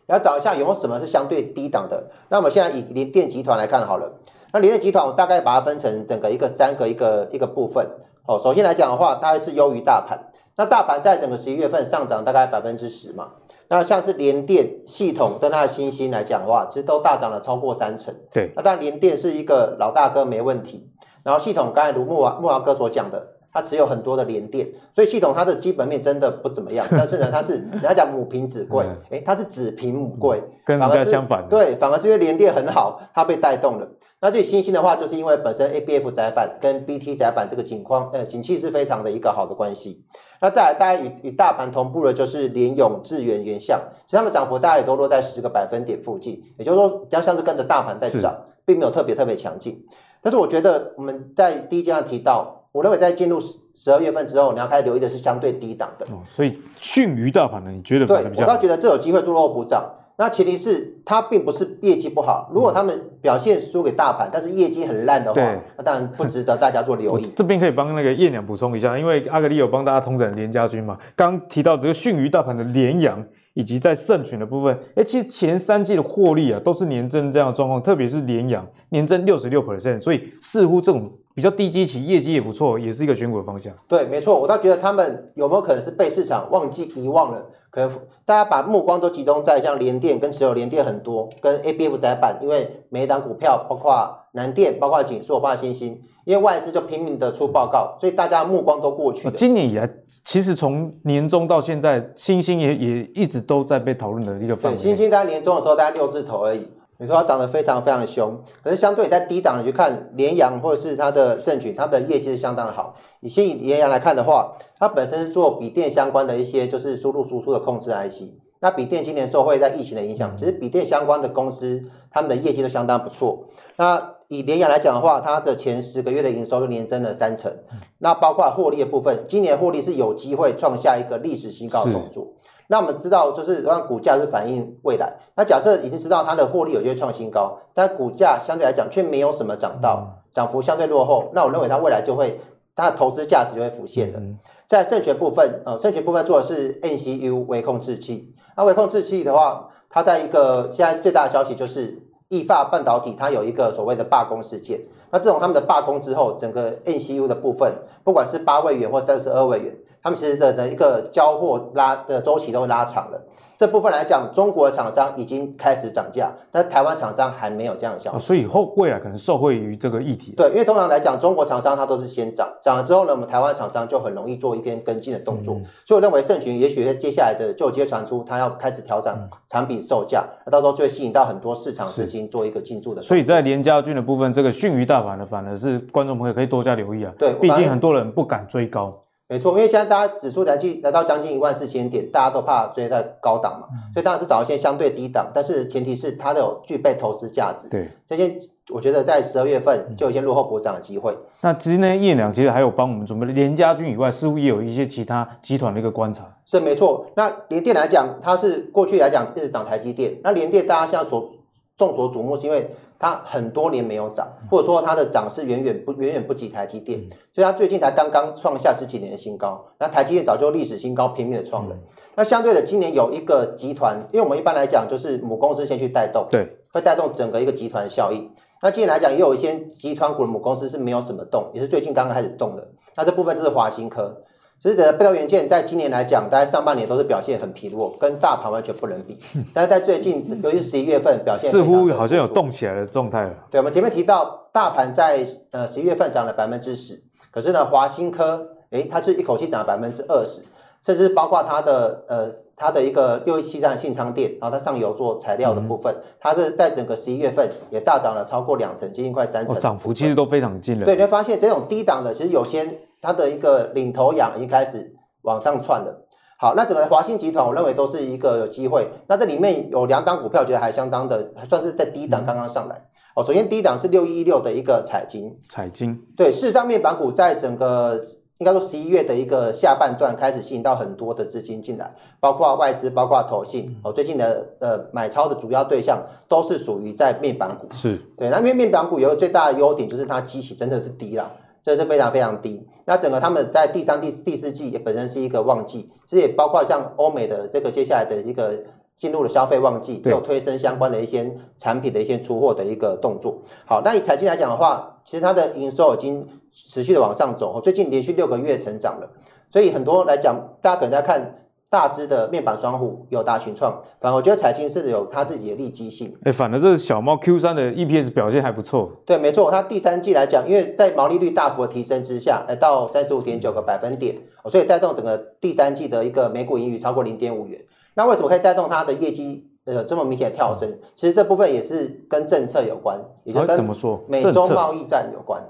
[0.08, 2.08] 要找一下有没有什么是相对低档的。
[2.30, 4.12] 那我们现在以联电集团来看好了。
[4.54, 7.86] 那联电集团，我大概把它分成整个一个三个一个一个部分。
[8.26, 10.32] 哦，首先来讲的话，它是优于大盘。
[10.56, 13.32] 那大盘在整个十一月份上涨大概百分之十嘛。
[13.68, 18.16] 那像是联电系统跟它的新兴来讲的话，其实都大涨了超过三成。
[18.34, 18.52] 对。
[18.56, 20.90] 那当然联电是一个老大哥没问题。
[21.24, 26.86] 然后系统刚才如慕驊慕驊哥所讲的，它持有很多的联电，所以系统它的基本面真的不怎么样。
[26.92, 31.44] 但是呢，它是 人家讲母凭子贵，哎，它是子凭母贵，跟人家相反。
[31.50, 33.88] 对，反而是因为联电很好，它被带动了。
[34.22, 40.04] 那最新兴的话，就是因为本身 ABF 窄板跟 BT 窄板这个景况，呃，景气是非常的一个好的关系。
[40.40, 49.84] 那再来，大家与与大盘同步的，就是联永、智源、原相，其实它们涨幅大概也都落在十个百分点附近，也就是说，比较像是跟着大盘在涨，并没有特别特别强劲。
[50.20, 56.06] 但是我觉得我们在第一阶段提到，我认为在进入十十二月份之后，你要开始留意的是相对低档的。
[56.08, 58.06] 哦，所以逊于大盘的，你觉得？
[58.06, 59.84] 对，我倒觉得这有机会落后补涨。
[60.20, 65.40] 那前提是它并不是业绩不好，如果他们表现输给大盘，但是业绩很烂的话，
[65.78, 67.28] 那当然不值得大家做留意。
[67.36, 83.72] 这边可以帮那个叶娘补充一下，因为阿格里有帮大家通整联家军嘛，刚提到这个逊于大盘的联阳，以及在盛群的部分，哎，其实前三季的获利啊都是年增这样的状况，特别是联阳年增六十六 percent，所以似乎这种比较低基期业绩也不错，也是一个选股的方向。
[83.88, 87.46] 对，没错，我倒觉得他们有没有可能是被市场忘记遗忘了？
[87.70, 87.92] 可能
[88.26, 99.34] 大家把目光都集中在像联电跟持有联电很多，跟 ABF 载板，因为每一档股票包括南电、包括景硕、包括欣兴，因为外资就拼命的出报告，所以大家目光都过去了。
[99.38, 99.88] 今年以来，
[100.26, 104.78] 其实从年中到现在，新兴也也一直都在被讨论的一个范围。
[104.78, 106.68] 欣兴大概年中的时候大概六字头而已。
[107.00, 112.96] 你说它涨得非常非常凶，可是相对在低档，你去看联阳或者是它的盛群，它的业绩是相当的好。
[113.20, 118.34] 你先以联阳来看的话，它本身是做笔电相关的一些就是输入输出的控制 IC。
[118.60, 123.46] 那笔电今年受惠在疫情的影响，其实笔电相关的公司他们的业绩都相当不错。
[123.76, 127.56] 那以联阳来讲的话，它的前十个月的营收就年增了三成，
[128.00, 132.34] 那包括获利的部分，今年获利是有机会创下一个历史新高的动作。
[132.68, 135.14] 那我们知道，就是让股价是反映未来。
[135.36, 142.40] 那假设已经知道它的获利有机会创新高，但股价相对来讲却没有什么涨到，涨幅相对落后，那我认为它未来就会
[142.76, 144.22] 它的投资价值就会浮现的。
[144.66, 148.36] 在盛群部分，呃，盛群部分做的是 NCU 微控制器。
[148.58, 154.82] 那微控制器的话，它在一个现在最大的消息就是意法半导体它有一个所谓的罢工事件。
[155.10, 159.74] 那这种他们的罢工之后，整个 NCU 的部分，不管是八位元或三十二位元。
[160.02, 163.22] 他们其实的的一个交货拉的周期都拉长了。
[163.60, 168.18] 这部分来讲，中国的厂商已经开始涨价，但台湾厂商还没有这样的消息。
[168.18, 170.32] 哦，所以后未来可能受惠于这个议题。
[170.38, 175.56] 对，因为通常来讲，中国厂商它都是先涨，涨了之后呢，我们台湾厂商就很容易做一个跟进的动作。
[175.56, 179.12] 嗯、所以我认为盛群也许在接下来的就有机会传出，它要开始调整
[179.48, 183.02] 产品售价，那、嗯、到时候就会吸引到很多市场资金做一个进驻的。
[183.02, 187.12] 所以在联家军的部分，这个逊于大盘的，反而是观众朋友可以多加留意啊。
[187.18, 188.96] 对，毕竟很多人不敢追高。
[189.30, 197.68] 没错，因为现在大家指数来计来到将近一万四千点，大家都怕追在高档嘛，所以当然是找一些相对低档，但是前提是它都有具备投资价值。
[197.68, 198.38] 对，这些
[198.70, 201.12] 我觉得在十二月份就有一些落后补涨的机会。
[201.12, 206.24] 嗯、那其实呢，叶两其实还有帮我们准备联家军以外，似乎也有一些其他集团的一个观察。
[206.46, 211.30] 是没错，那联电来讲，它是过去来讲一直涨台积电，那联电大家现在所
[211.78, 212.76] 众所瞩目，是因为。
[213.00, 217.00] 它很多年没有涨，或者说它的涨势远远不远远不及台积电，
[217.32, 219.64] 所以它最近才刚刚创下十几年的新高。
[219.78, 221.76] 那台积电早就历史新高拼命的创了。
[222.16, 228.28] 那相对的，今年有一个集团，因为我们一般来讲就是母公司先去带动，对，会带动整个一个集团效应。
[228.64, 232.68] 那今年来讲，也有一些集团股的母公司是没有什么动，也是最近刚刚开始动的。
[232.96, 234.24] 那这部分就是华新科。
[234.60, 239.16] 其实的备料元件在今年来讲，大概上半年都是表现很疲弱，跟大盘完全不能比。
[239.54, 243.34] 但是在最近，尤其是十一月份表现，似乎好像有动起来的状态了。
[243.52, 250.42] 对，我们前面提到，大盘在呃十一月份涨了百分之十，可是呢，华新科，诶，它是一口气涨了百分之二十，
[250.88, 260.86] 甚至包括它的呃它的一个六一七站信昌店，然后它上游做材料的部分，嗯、它是在整个十一月份也大涨了超过两成，接近快三成，涨、哦、幅其实都非常惊人。
[260.86, 262.80] 对，你会发现这种低档的，其实有些。
[263.00, 266.08] 它的一个领头羊已经开始往上窜了。
[266.40, 268.90] 好，那整个华新集团，我认为都是一个有机会。
[269.08, 272.88] 那这里面有两档股票，我觉得还相当的，还算是在低档刚刚上来。
[273.16, 275.38] 哦，首先第一档是六一六的一个彩金。
[275.48, 275.96] 彩金。
[276.18, 278.00] 对，事实上面板股在整个
[278.40, 283.76] 应该说十一月的一个下半段开始吸引到很多的资金进来，包括外资，包括投信。
[283.84, 287.68] 哦，最近的呃买超的主要对象都是属于在面板股。
[287.72, 287.98] 是。
[288.18, 291.32] 对，那因为面板股有个最大的优点就是它基期真的是低了。
[291.64, 292.66] 这是非常非常低。
[292.86, 298.64] 那整个他们在第三、第四第四季也本身是一个旺季，这也包括像欧美的这个接下来的一个
[298.96, 303.40] 进入了消费旺季，又推升相关的一些产品的一些出货的一个动作。
[303.66, 306.26] 好，那以财经来讲的话，其实它的营收已经
[306.70, 309.10] 持续的往上走，最近连续六个月成长了。
[309.52, 311.44] 所以很多来讲，大家可能在看。
[311.70, 316.08] 大只的面板双虎有达、群创，反正我觉得彩晶是有它自己的利基性。
[316.20, 318.90] 哎、欸，反正这个小猫 Q 三的 EPS 表现还不错。
[319.06, 324.16] 对，没错，它第三季来讲，因为在毛利率大幅的提升之下，来到三十五点九个百分点，
[324.46, 327.60] 所以带动整个第三季的一个每股盈余超过零点五元。
[327.96, 330.74] 那为什么可以带动它的业绩呃这么明显的跳升？
[330.96, 333.62] 其实这部分也是跟政策有关，也就跟
[334.08, 335.44] 美中贸易战有关。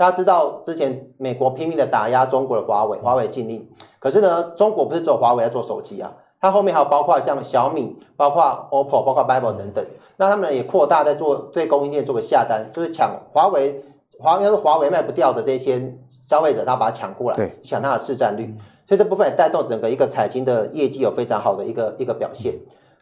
[0.00, 3.68] 大家知道之前美国拼命的打压中国的华为，华为禁令。
[3.98, 6.10] 可是呢，中国不是只有华为在做手机啊，
[6.40, 9.84] 它后面还有包括像小米、包括 OPPO、包括 vivo 等等。
[10.16, 13.84] 那他们也扩大在做对供应链做个下单，就是抢华为，
[14.18, 18.56] 华应该是华为卖不掉的这些消费者，他把它抢过来，抢它的市占率。
[18.88, 22.54] 所以这部分也带动整个一个财经的业绩有非常好的一个一个表现。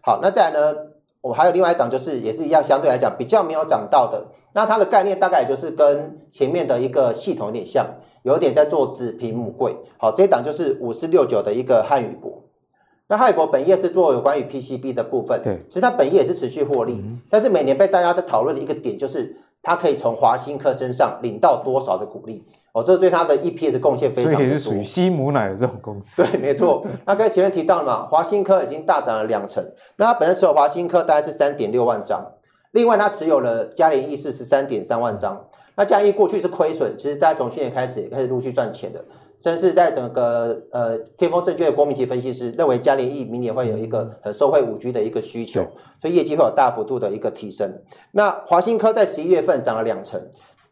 [0.02, 0.74] 好，那再来呢？
[1.20, 4.24] 我还有另外一档，就是也是一样，相对来讲比较没有涨到的。
[4.58, 7.86] 那它的概念大概也就是跟前面的一个系统有点像，
[8.24, 9.76] 有点在做子凭母贵。
[9.98, 12.42] 好，这一档就是五四六九的一个汉语博。
[13.06, 22.42] 那汉语博本业是做有关于 PCB 的部分，对，所以它本业也是持续获利，嗯、但是每年被大家在讨论的一个点就是，它可以从华新科身上领到多少的股利，
[22.72, 24.38] 哦，这对它的 EPS 贡献非常多。
[24.38, 26.24] 所以也是属于吸母奶的这种公司。
[26.24, 26.84] 对，没错。
[27.06, 29.64] 那刚才前面提到了嘛，华新科已经大涨了两成，
[29.98, 32.32] 那它本身持有华新科大概是三点六万张，
[32.72, 35.48] 另外它持有了嘉联益是十三点三万张。
[35.76, 39.04] 那嘉联益过去是亏损，其实在从去年开始也开始陆续赚钱的。
[39.40, 45.62] 甚至在整个呃天风证券的郭明錤分析师认为，嘉联益明年会有一个很受惠五 G 的一个需求，
[46.02, 47.80] 所以业绩会有大幅度的一个提升。
[48.10, 50.20] 那华新科在十一月份涨了两成，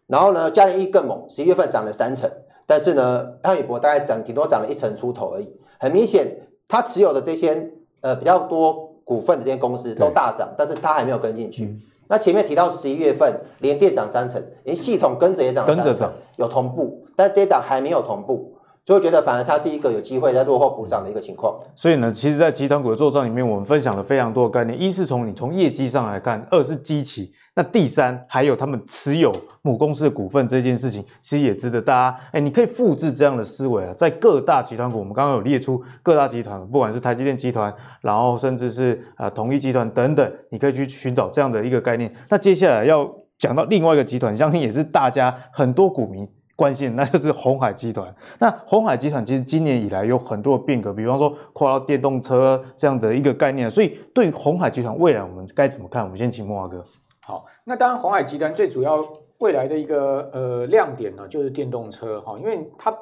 [0.08, 2.28] 然后呢，嘉联益更猛，十一月份涨了三成，
[2.66, 5.48] 但是呢，汉宇博大概涨顶多涨了一成出头而已。
[5.78, 11.64] 很明显，他持有的这些呃比较多股份的这些公司都大涨，但是它还没有跟进去。
[11.64, 18.55] 嗯、那前面提到十一月份连电涨三成，连系统跟着也涨了三成，有同步，但这一档还没有同步。
[18.86, 21.58] 所以我觉得，反而它是一个有机会在落后补涨的一个情况。
[21.74, 24.80] 所以呢，其实，在集团股的作帐里面，我们分享了非常多的概念。
[24.80, 42.14] 一是从你从业绩上来看，二是基期，那第三还有他们持有母公司的股份这件事情，其实也值得大家，哎，你可以复制这样的思维啊，在各大集团股，我们刚刚有列出各大集团，不管是台积电集团，然后甚至是啊统一集团等等，你可以去寻找这样的一个概念。
[42.28, 46.24] 那接下来要讲到另外一个集团，相信也是大家很多股民。
[46.56, 48.12] 关心，那就是鸿海集团。
[48.40, 53.70] 那鸿海集团其实今年以来有很多的变革，比方说跨到电动车这样的一个概念。
[53.70, 56.02] 所以对于鸿海集团未来，我们该怎么看？
[56.02, 56.84] 我们先请莫华哥。
[57.26, 59.04] 好，那当然鸿海集团最主要
[59.38, 62.92] 未来的一个呃亮点呢，就是电动车哈，因为它。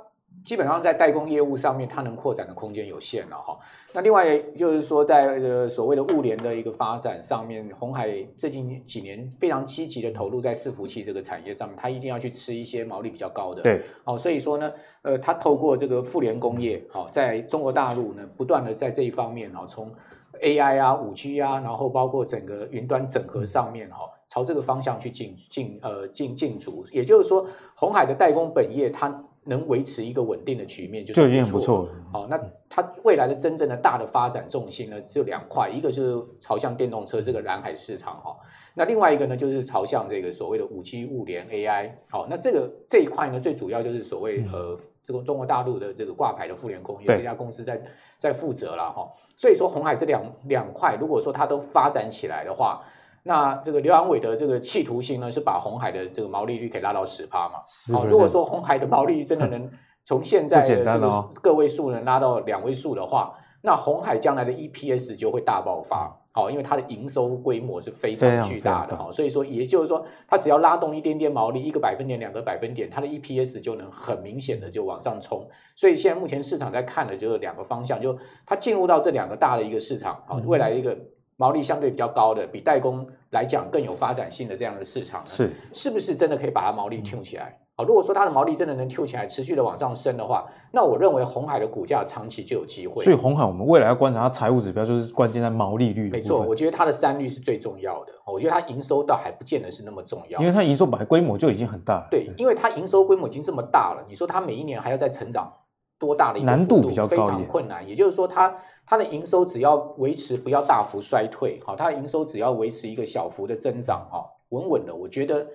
[0.45, 3.59] 基本上在代工业务上面，它能扩展的空间有限了哈。
[3.95, 13.63] 那另外就是说，在呃所谓的物联的一个发展上面，红海最近几年非常积极的投入在伺服器这个产业上面，它一定要去吃一些毛利比较高的。
[13.63, 19.91] 对，好，所以说呢，呃，它透过这个互联工业，好，在中国大陆呢，不断的在这一方面，哦，从
[20.43, 26.85] AI 啊、五 G 啊，然后包括整个云端整合上面，哈，朝这个方向去进进呃进进足。
[26.93, 29.25] 也就是说，红海的代工本业它。
[29.45, 31.89] 能维持一个稳定的局面就，就已经很不错了。
[32.13, 38.37] 好，那它未来的真正的大的发展重心呢，只有两块，一个就是朝向电动车这个蓝海市场哈，
[38.75, 41.91] 那另外一个呢，就是朝向这个所谓的五 G 物联 AI。
[42.09, 47.81] 好，那这个这一块呢，最主要就是所谓呃这个中国大陆的这个挂牌的富联工业这家公司在
[48.19, 49.07] 在负责了哈。
[49.37, 52.83] 所以说红海这两两块，如果说它都发展起来的话。
[53.27, 57.55] 那这个刘阳伟的这个企图心呢，是把红海的这个毛利率可以拉到十趴嘛？
[57.93, 59.69] 好，如果说红海的毛利率真的能
[60.05, 66.15] 从现在的这个个位数能拉到两位数的话，那红海将来的 EPS 就会大爆发。
[66.33, 75.49] 好，因为它的营收规模是非常巨大的哈，所以说也就是说，它只要拉动一点点毛利，一个百分点、两个百分点，它的 EPS 就能很明显的就往上冲。
[75.75, 80.95] 所以现在目前市场在看的就是两个方向，就它进入到这两个大的一个市场，好，未来一个。
[81.37, 87.59] 毛利相对比较高的，比代工来讲更有发展性的这样的市场，是是不是真的可以把它毛利 Q 起来？
[87.77, 93.03] 好，如果说它的毛利真的能 Q 起来，持续的往上升的话，那我认为红海的股价长期就有机会。
[93.03, 96.09] 所以红海我们未来要观察它财务指标，就是关键在毛利率。
[96.09, 98.13] 没错，我觉得它的三率是最重要的。
[98.25, 102.07] 我觉得它营收倒还不见得是那么重要，因为它营收本来规模就已经很大了。
[102.13, 105.53] 对，因为它营收规模已经这么大了，你说它每一年还要再成长
[105.99, 107.89] 多大的一个难度比较高，非常困难。
[107.89, 108.55] 也就是说它。
[108.87, 115.47] 它的营收只要维持不要大幅衰退，好，它的营收只要维持一个小幅的增长，哈，稳稳的，我觉得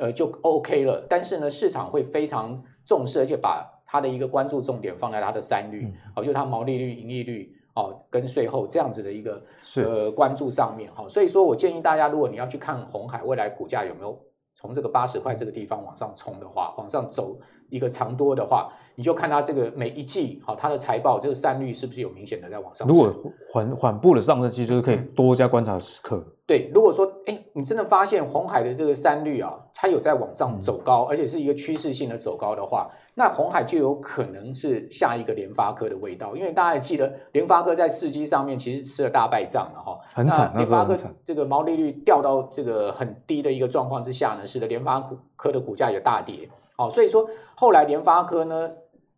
[0.00, 1.06] 呃就 OK 了。
[1.08, 9.42] 但是呢，市场会非常重视，而且把它的一个关注重点放在它的三率，好，就它毛利率、盈利率，哦，跟税后这样子的一个
[9.76, 11.06] 呃关注上面，哈。
[11.08, 14.18] 所以说我建议大家，如果你要去看红海未来股价有没有
[14.54, 17.38] 从这个八十块这个地方往上冲的话，往上走。
[17.68, 22.86] 一个长多的话，你就看它这个每一季，好，它的财报这个三率是不是有明显的在往上？
[22.86, 23.12] 如果
[23.50, 26.16] 缓缓步的上升期，就是可以多加观察时刻。
[26.16, 26.32] 嗯。
[26.48, 40.50] 对，如果说，哎，你真的发现红海的这个三率啊，它有在往上走高，嗯、而且是一个趋势性的走高的话，那红海就有可能是下一个联发科的味道，因为大家也记得联发科在四基上面其实吃了大败仗了哈，很惨。
[40.54, 46.48] 联发科这个毛利率掉到这个很低的一个状况之下呢，使得联发科的股价也大跌。
[46.78, 48.70] 好，所以说后来联发科呢，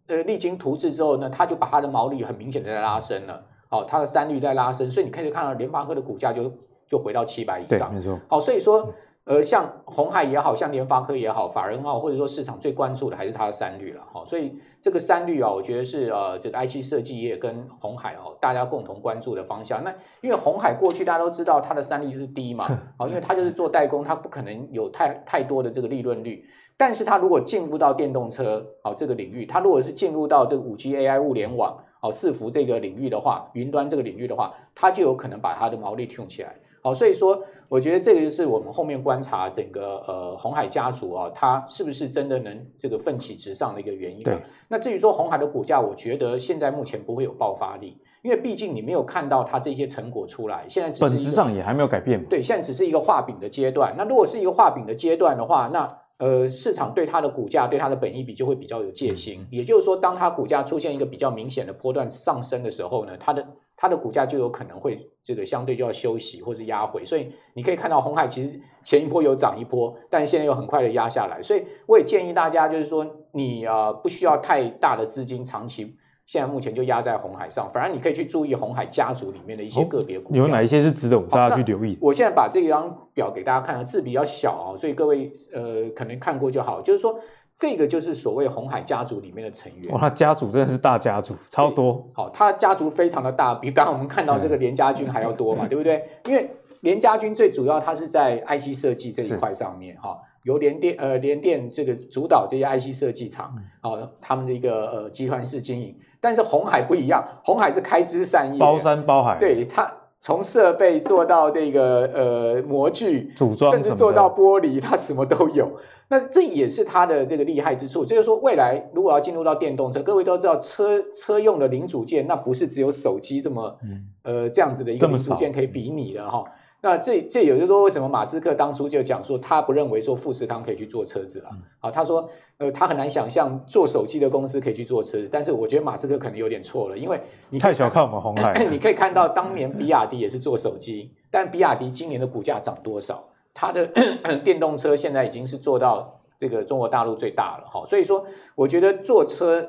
[0.07, 6.51] 呃，历经图治之后呢，他就把它的毛利很明显的在拉升了，好，它的三率在拉升，所以你可以看到联发科的股价就
[6.89, 8.19] 就回到七百以上，没错。
[8.29, 8.89] 好，所以说，
[9.25, 19.85] 呃，像红海也好像联发科也好，法人好，或者说市场最关注的还是它的三率了，好，所以这个三率啊，我觉得是呃，这个 IC 设计业跟红海哦，大家共同关注的方向。
[19.85, 22.67] 那因为红海过去大家都知道它的三率就是低嘛，
[22.97, 26.43] 好，因为它就是做代工，它不可能有太太多的这个利润率。
[26.81, 36.57] 但是它如果进入到电动车，好，这个领域，它如果是进入到这个五 G AI 物联网，哦，伺服这个领域的话，云端这个领域的话，它就有可能把它的毛利 tune 起来。
[36.83, 44.25] 好，所以说我觉得这个就是我们后面观察整个呃红海家族啊，它是不是真的能这个奋起直上的一个原因。
[44.25, 44.39] 对。
[44.67, 52.25] 那至于说红海的股价，我觉得现在目前不会有爆发力，因为毕竟你没有看到它这些成果出来，现在只是本质上也还没有改变。
[52.25, 53.95] 对，现在只是一个画饼的阶段。
[53.99, 59.45] 那如果是一个画饼的阶段的话，那呃市场对它的股价对它的本益比就会比较有戒心。
[59.51, 63.45] 也就是说，当它股价出现一个比较明显的波段上升的时候呢，它的
[63.77, 75.97] 它的股价就有可能会这个相对就要休息或是压回，所以你可以看到红海其实前一波有涨一波，但现在又很快的压下来，所以我也建议大家就是说你啊不需要太大的资金长期
[76.31, 81.99] 现在目前就压在红海上，反而你可以去注意红海家族里面的一些个别股票，有哪一些是值得我们大家去留意？
[82.01, 87.19] 我现在把这张表给大家看，字比较小啊，所以各位呃可能看过就好，就是说。
[87.57, 89.93] 这个就是所谓红海家族里面的成员。
[89.93, 92.09] 哇，他家族真的是大家族，超多。
[92.15, 96.03] 好，他家族非常的大，比刚刚我们看到这个联家军还要多嘛，对不对？
[96.25, 96.49] 因为
[96.81, 103.91] 联家军最主要，它是在 IC 设计这一块上面哈，由联电呃联电这个主导这些 IC 设计厂啊，
[104.23, 105.95] 他们的一个呃集团式经营。
[106.21, 109.39] 但是红海不一样，红海是开枝散叶，包山包海。
[109.39, 115.71] 对，它从设备做到这个呃模具组装，甚至做到玻璃，它什么都有。
[116.09, 126.45] 那这也是它的这个厉害之处，就是说未来如果要进入到电动车，各位都知道车车用的零组件，那不是只有手机这么、嗯、呃这样子的一个零组件可以比拟的哈。
[126.83, 131.49] 那这这也就是说，为什么马斯克当初就讲说他不认为说富士康可以去做车子了？
[131.81, 132.29] 啊、嗯，他说
[132.59, 137.21] 呃他很难想象做手机的公司可以去做车子，但是我觉得马斯克可能有点错了，因为
[137.51, 143.23] 你太小看我们红海， 你可以看到当年比亚迪也是做手机，但比亚迪今年的股价涨多少？
[143.53, 143.87] 它的
[144.43, 148.25] 电动车现在已经是做到这个中国大陆最大了哈，所以说
[148.55, 149.69] 我觉得做车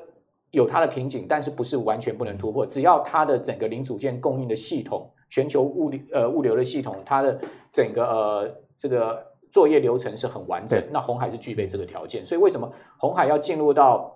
[0.51, 7.39] 有它的瓶颈，但是不是完全不能突破，只要它的整个零组件供应的系统、全球物流呃物流的系统，它的
[7.71, 14.13] 整个呃这个作业流程是很完整，那红海是具备这个条件，所以为什么红海要进入到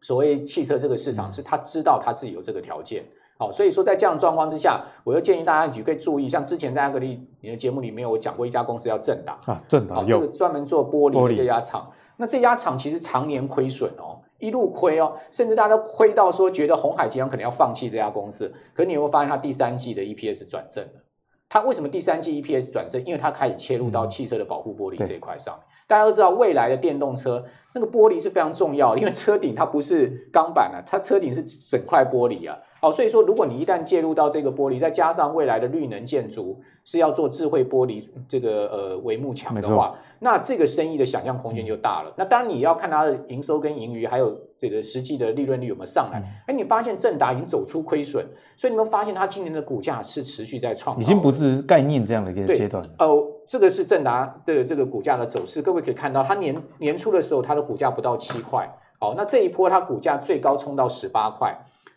[0.00, 3.04] 所谓汽车这个市场，是他知道他自己有这个条件。
[3.38, 21.00] 好，所以说在这样状况之下，我又建议大家你可以注意，像之前在阿格力你的节目里面，我讲过一家公司叫正达啊，正达好，这个专门做玻璃的这家厂，那这家厂其实常年亏损哦，一路亏哦，甚至大家都亏到说觉得红海集团可能要放弃这家公司，可是你有没有发现它第三季的 EPS 转正了？
[21.48, 23.02] 它为什么第三季 EPS 转正？
[23.04, 25.62] 因为它开始切入到汽车的保护玻璃这一块上面。
[25.64, 32.58] 嗯、大家都知道，未来的电动车那个玻璃是非常重要的，因为车顶它不是钢板啊，它车顶是整块玻璃啊。
[32.80, 42.12] 好，所以说如果你一旦介入到这个玻璃，再加上未来的绿能建筑是要做智慧玻璃这个呃帷幕墙的话，那这个生意的想象空间就大了。
[42.16, 44.36] 那当然你要看它的营收跟盈余，还有。
[44.58, 46.42] 这个实际的利润率有没有上来？
[46.46, 52.82] 哎，你发现正达已经走出亏损，所以你们发现它今年的股价是持续在创，已经不是概念这样的一个阶段。
[52.98, 58.66] 哦、呃，这个是正达的这个股价的走势，各位可以看到，它年年初的时候它的股价不到七块，
[58.98, 61.54] 好，那这一波它股价最高冲到十八块。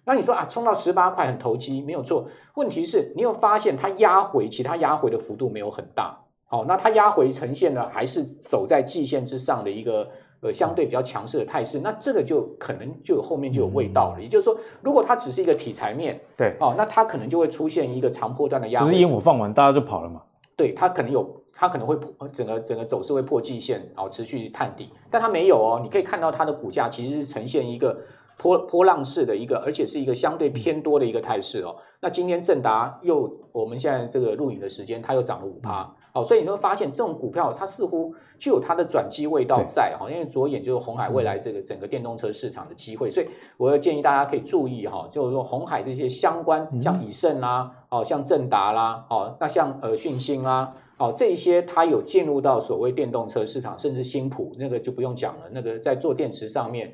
[0.10, 2.26] 那你说啊，冲到十八块很投机，没有错。
[2.56, 6.18] 问题是，你有发现它压回，其他压回的幅度没有很大。
[6.48, 10.10] 好，那它压回呈现的还是走在季线之上的一个。
[10.42, 14.20] 呃，相对比较强势的态势，那这个就可能就有后面就有味道了。
[14.20, 18.86] 嗯、也就是说，如果它只是一个题材面，对，哦，那它可能就会出现一个长波段的压力。
[18.86, 20.22] 只是烟火放完，大家就跑了嘛。
[20.56, 24.90] 对，它可能有，它可能会破整个整个走势会破季线，然后持续探底。
[25.10, 28.00] 但它没有哦，你可以看到它的股价其实是呈现一个
[28.42, 31.76] 波波浪式的一个，而且是一个相对偏多的一个态势哦。
[32.00, 35.94] 那今天正达又，我们现在这个录影的时间，它又涨了五趴。
[36.14, 43.28] 哦，所以你会发现这种股票它似乎就有它的转机味道在哈，因为着眼就是红海未来这个整个电动车市场的机会，所以
[43.58, 56.92] 我要建议大家可以注意哈，就是说红海这些相关像以盛啦，哦像正达啦，哦那像呃讯芯啦，哦这一些它有进入到所谓电动车市场，甚至新普那个就不用讲了，那个在做电池上面，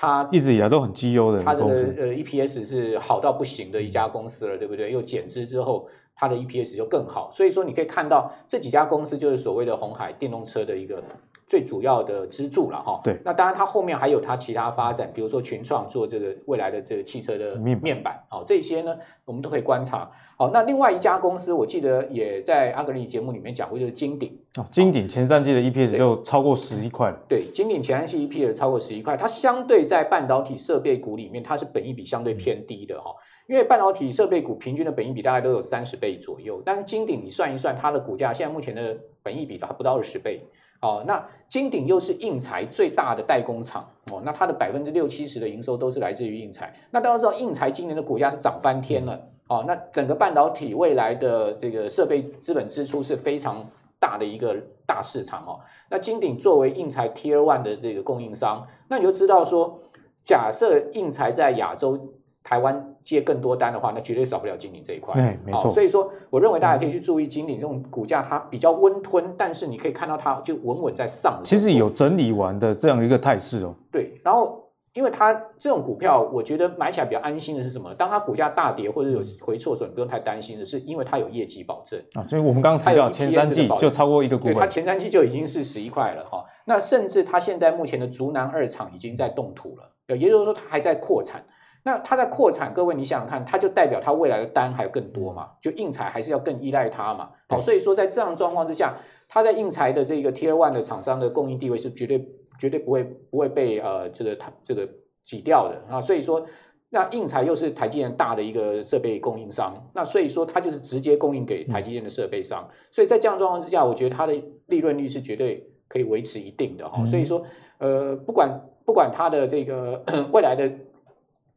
[0.00, 4.92] 它一直以来都很绩优的，它的呃 EPS 是好到不行的一家公司了，对不对？
[4.92, 5.88] 又减资之后。
[6.20, 11.00] 它的 EPS 就更好，所以说你可以看到这几家公司就是所谓的红海电动车的一个
[11.48, 13.00] 最主要的支柱了哈。
[13.02, 18.94] 对，那当然它后面还有它其他发展，比如说群创做这个未来的这个汽车的面板，好，这些呢
[19.24, 20.08] 我们都可以观察。
[20.36, 24.38] 好，那另外一家公司我记得也在阿格里节目里面讲过，就是金鼎。
[24.56, 27.18] 哦，金鼎前三季的 EPS 就超过十一块了。
[27.28, 33.10] 对，金鼎前三季 EPS 超过十一块，它相对在半导体设备股里面，它是本益比相对偏低的哈。
[33.48, 40.42] 因为半导体设备股平均的本益比大概都有三十倍左右，但是金鼎你算一算，它的股价现在目前的本益比还不到二十倍，
[40.80, 46.72] 哦，那金鼎又是应材最大的代工厂哦，那它的百分之六七十的营收都是来自于应材。
[46.90, 53.66] 那大家知道应材今年的股价是涨翻天了哦，那整个半导体未来的这个设备资本支出是非常
[53.98, 54.56] 大的一个
[54.86, 55.58] 大市场哦。
[55.90, 59.80] 那金鼎作为应材 Tier One 的这个供应商，那你就知道说，
[60.22, 62.14] 假设应材在亚洲。
[62.48, 65.12] 台湾接更多单的话，那绝对少不了金鼎这一块。
[65.12, 65.70] 对，没错。
[65.70, 71.42] 所以说，我认为大家可以去注意金鼎这种股价，它比较温吞，但是你可以看到它就稳稳在上。
[71.44, 73.74] 其实有整理完的这样一个态势哦。
[73.92, 77.92] 对，然后因为它这种股票，我觉得买起来比较安心的是什么？
[77.92, 82.22] 当它股价大跌或者有回撤的时候，你不用太担心的是，因为它有业绩保证啊。
[82.26, 86.42] 所以我们刚刚提到前三季就超过一个股本，它前三季就已经是十一块了哈。
[86.64, 91.44] 那甚至它现在目前的竹南二厂已经在动土了，也就是说它还在扩产。
[91.84, 95.46] 那它在扩产，各位你想想看，它就代表它未来的单还有更多嘛？
[95.62, 97.30] 就硬材还是要更依赖它嘛？
[97.48, 98.94] 好，所以说在这样状况之下，
[99.26, 104.86] 它在硬材的这个 Tier One 的厂商的供应地位是绝对绝对不会不会被呃这个它这个
[105.22, 106.00] 挤掉的啊。
[106.00, 106.44] 所以说，
[106.90, 112.68] 那硬材又是台积电大的一个设备供应商，那所以说它就是直接供应给台积电的设备商。
[112.90, 114.34] 所以在这样状况之下，我觉得它的
[114.66, 117.02] 利润率是绝对可以维持一定的哈。
[117.06, 117.42] 所以说，
[117.78, 120.04] 呃，不管不管它的这个
[120.34, 120.70] 未来的。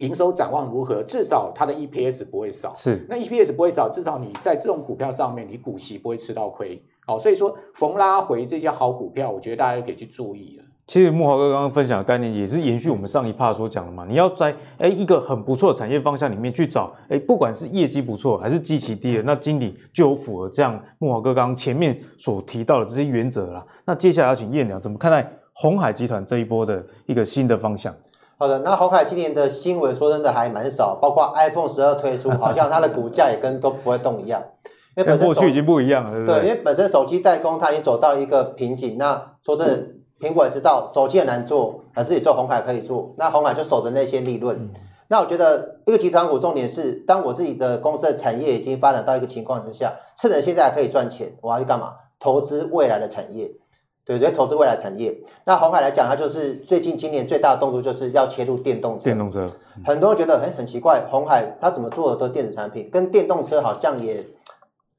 [0.01, 1.01] 营收展望如何？
[1.03, 2.73] 至少它的 EPS 不会少。
[2.73, 6.81] 是，那 EPS 不会少，至少你在这种股票上面，你股息不会吃到亏。
[7.05, 10.65] 好，所以说逢拉回这些好股票，我觉得大家可以去注意了。
[10.87, 14.05] 其实木华哥刚刚分享的概念也是延续我们上一趴所讲的嘛。
[14.09, 23.65] 你要在诶一个很不错的产业方向里面去找，诶不管是业绩不错还是基期低的，那经理就有符合这样木华哥刚刚前面所提到的这些原则啦。
[23.85, 27.95] 那接下来要请燕鸟怎么看待鸿海集团这一波的一个新的方向？
[28.41, 34.41] 好的，那鸿海今年的新闻说真的还蛮少，包括 iPhone 十二推出， 好像它的股价也跟都不会动一样，
[34.97, 36.39] 因为本身过去已经不一样了，对不对？
[36.39, 38.97] 对，因为本身手机代工它已经走到一个瓶颈。
[38.97, 43.13] 那说真的，苹果也知道手机很难做，还是也做红海可以做。
[43.15, 44.57] 那红海就守着那些利润。
[44.57, 44.71] 嗯、
[45.09, 51.93] 那我觉得一个集团股重点是，当我自己的公司的产业已经发展到一个情况之下，趁着现在还可以赚钱，我要去干嘛？
[52.19, 53.51] 投资未来的产业。
[54.17, 55.15] 对对，投资未来产业。
[55.45, 59.05] 那红海来讲，它就是最近今年最大的动作，就是要切入电动车。
[59.05, 59.45] 电动车，
[59.85, 64.25] 很多人觉得很很奇怪，红海它怎么做的都是电子产品，跟电动车好像也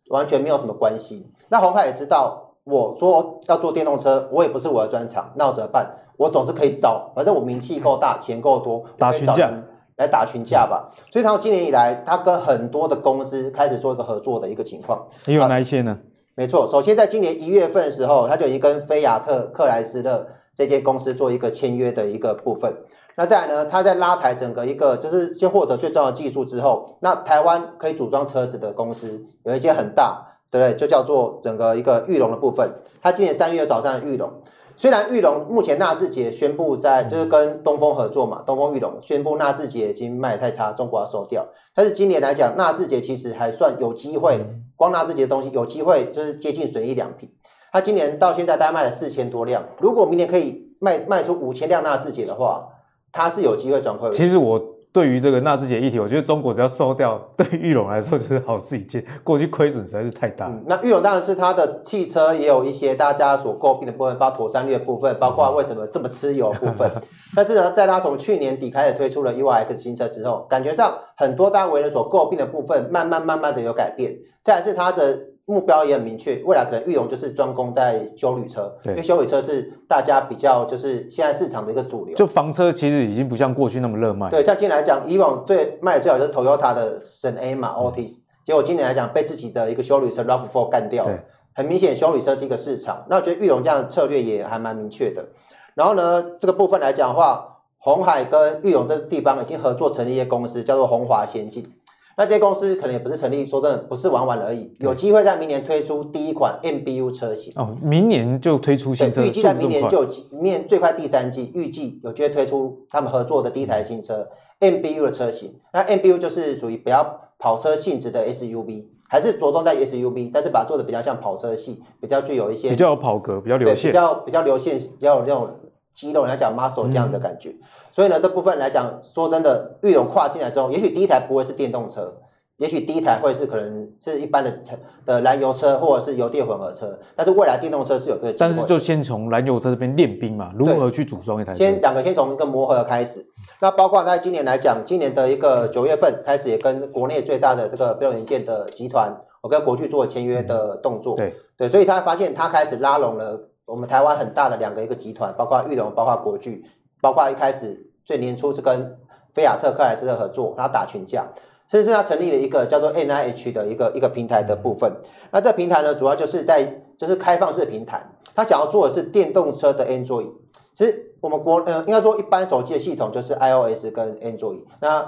[0.08, 1.30] 完全没有什么关系。
[1.48, 5.90] 那红海也知道，我说要做电动车，我也不是我的专长，那我怎么办？
[6.16, 9.52] 我总是可以找，反正我名气够大，钱够多，打群架
[9.96, 10.88] 来打群架吧。
[11.10, 15.06] 所以，他今年以来，他跟很多的公司开始做一个合作的一个情况。
[15.26, 15.98] 你有哪一些呢？
[16.34, 22.74] 没错，首先在今年一月份的时候，他就已经跟菲亚特克莱斯勒这间公司做一个签约的一个部分。
[23.16, 30.74] 那再来呢，他在拉抬整个一个，就是先获得最重要的技术之后，那台湾可以组装车子的公司有一间很大，对不对？
[30.74, 32.72] 就叫做整个一个玉龙的部分。
[33.02, 34.32] 他今年三月早上的裕隆。
[34.76, 41.46] 虽然玉龙目前纳智捷宣布在就是跟东风合作嘛，东风玉龙宣布纳智捷已经卖太差，中国要收掉。
[41.74, 44.40] 但是今年来讲，纳智捷其实还算有机会，
[44.76, 47.30] 光纳智捷的东西有机会就是接近损益两平。
[47.70, 52.68] 他今年到现在大概卖了四千多辆，如果明年可以卖卖出五千辆纳智捷的话，
[53.12, 54.10] 他是有机会转亏。
[54.10, 54.71] 其实我。
[54.92, 59.02] 对于这个纳智捷议题，我觉得中国只要收掉，对裕隆来说就是好事一件。
[59.24, 60.46] 过去亏损实在是太大。
[60.46, 66.90] 嗯、那裕隆当然是它的汽车也有一些大家所诟病的部分，包括妥善率的部分，包括为什么这么吃油的部分。
[67.34, 74.14] 但是呢，在它从去年底开始推出了 UX 新车之后，感觉上很多大家为人所诟病的部分，慢慢慢慢的有改变。
[74.44, 75.31] 再来是它的。
[75.52, 82.16] 目标也很明确，未来可能玉龙就是专攻在修旅车，因为修旅车是大家比较就是现在市场的一个主流。
[82.16, 84.30] 就房车其实已经不像过去那么热卖。
[84.30, 91.06] 对，像今年来讲，以往最卖的最好就是 Toyota 的神 A 嘛，Altis，结果今年来讲被自己的一个修旅车 RAV4 干掉
[91.54, 93.04] 很明显，修旅车是一个市场。
[93.10, 95.28] 那我觉得玉龙这样的策略也还蛮明确的。
[95.74, 101.70] 然后呢，这个部分来讲的话，红海跟玉龙这个地方已经合作成立一些公司，叫做红华先进。
[102.16, 114.28] 那这些公司可能也不是成立，说真的不是玩玩而已，有机会在明年推出第一款 MBU 车型哦，明年就推出新车，预计在明年就明年最快第三季预计有机会推出他们合作的第一台新车
[114.60, 115.54] MBU 的车型。
[115.72, 125.48] 那 MBU 就是属于比较跑车性质的 SUV，还是着重在 SUV，但是把它做的比较像跑车系，比较具有一些比较有跑格，比较流线，比较比较流线，比较有那种。
[125.92, 132.14] 肌肉，人家讲 muscle 这样子的感觉，嗯、所以呢，这部分来讲，说真的，玉龙跨进来之后，也许第一台不会是电动车，
[132.56, 138.34] 也许第一台会是可能是一般的车的燃油车或者是油电混合车，但是未来电动车是有这个。
[138.38, 141.58] 但是就先从燃油车这边练兵嘛，如何去组装一台车？
[141.58, 143.26] 先两个先从一个磨合开始。
[143.60, 151.14] 那包括在今年来讲，今年的一个九月份开始也跟国内最大的这个标准元件的集团，我跟国巨做签约的动作。
[151.14, 153.40] 嗯、对对，所以他发现他开始拉拢了。
[153.72, 156.62] 我们台湾很大的两个一个集团，包括裕隆，包括国巨，
[157.00, 158.94] 包括一开始最年初是跟
[159.32, 161.26] 菲亚特克莱斯勒合作，他打群架，
[161.66, 164.92] 甚至他成立了一个叫做 NIH 的一个一个平台的部分。
[165.30, 170.30] 那这平台呢，主要就是在就是开放式平台，他想要做的是电动车的 Android。
[170.74, 175.00] 其实我们国呃应该说一般手机的系统就是 iOS 跟 Android，那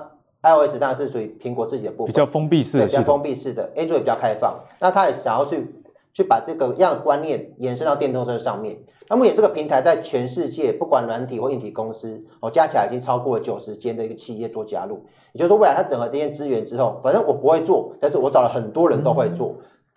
[0.42, 4.58] iOS 当然是属于苹果自己的部分，比较封闭式的，比较封闭式的，Android 比较开放。
[4.80, 5.83] 那他也想要去
[6.14, 8.78] 去把这个样的观念延伸到电动车上面。
[9.08, 15.04] 那目前这个平台在全世界，不管软体或硬体公司，哦，加起来已经超过了九十间的一个企业做加入。
[15.32, 19.56] 也就是说，未来它整合这些资源之后，反正我不会做，但是我找了很多人都会做。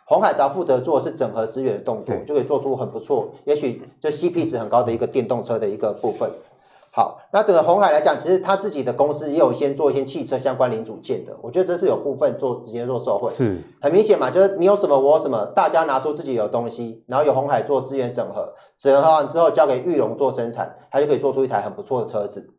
[0.10, 6.30] 红海只要负责做的是整合资源的动作，就可以做出很不错，也许这 CP 值很高的一个电动车的一个部分。
[6.98, 22.50] 好，那整个红海来讲，其实他自己的公司也有先做一些汽车相关零组件的，我觉得这是有部分做直接做受惠，是很明显嘛，就是你有什么我有什么，大家拿出自己有东西，然后有红海做资源整合，整合完之后交给玉龙做生产，它就可以做出一台很不错的车子。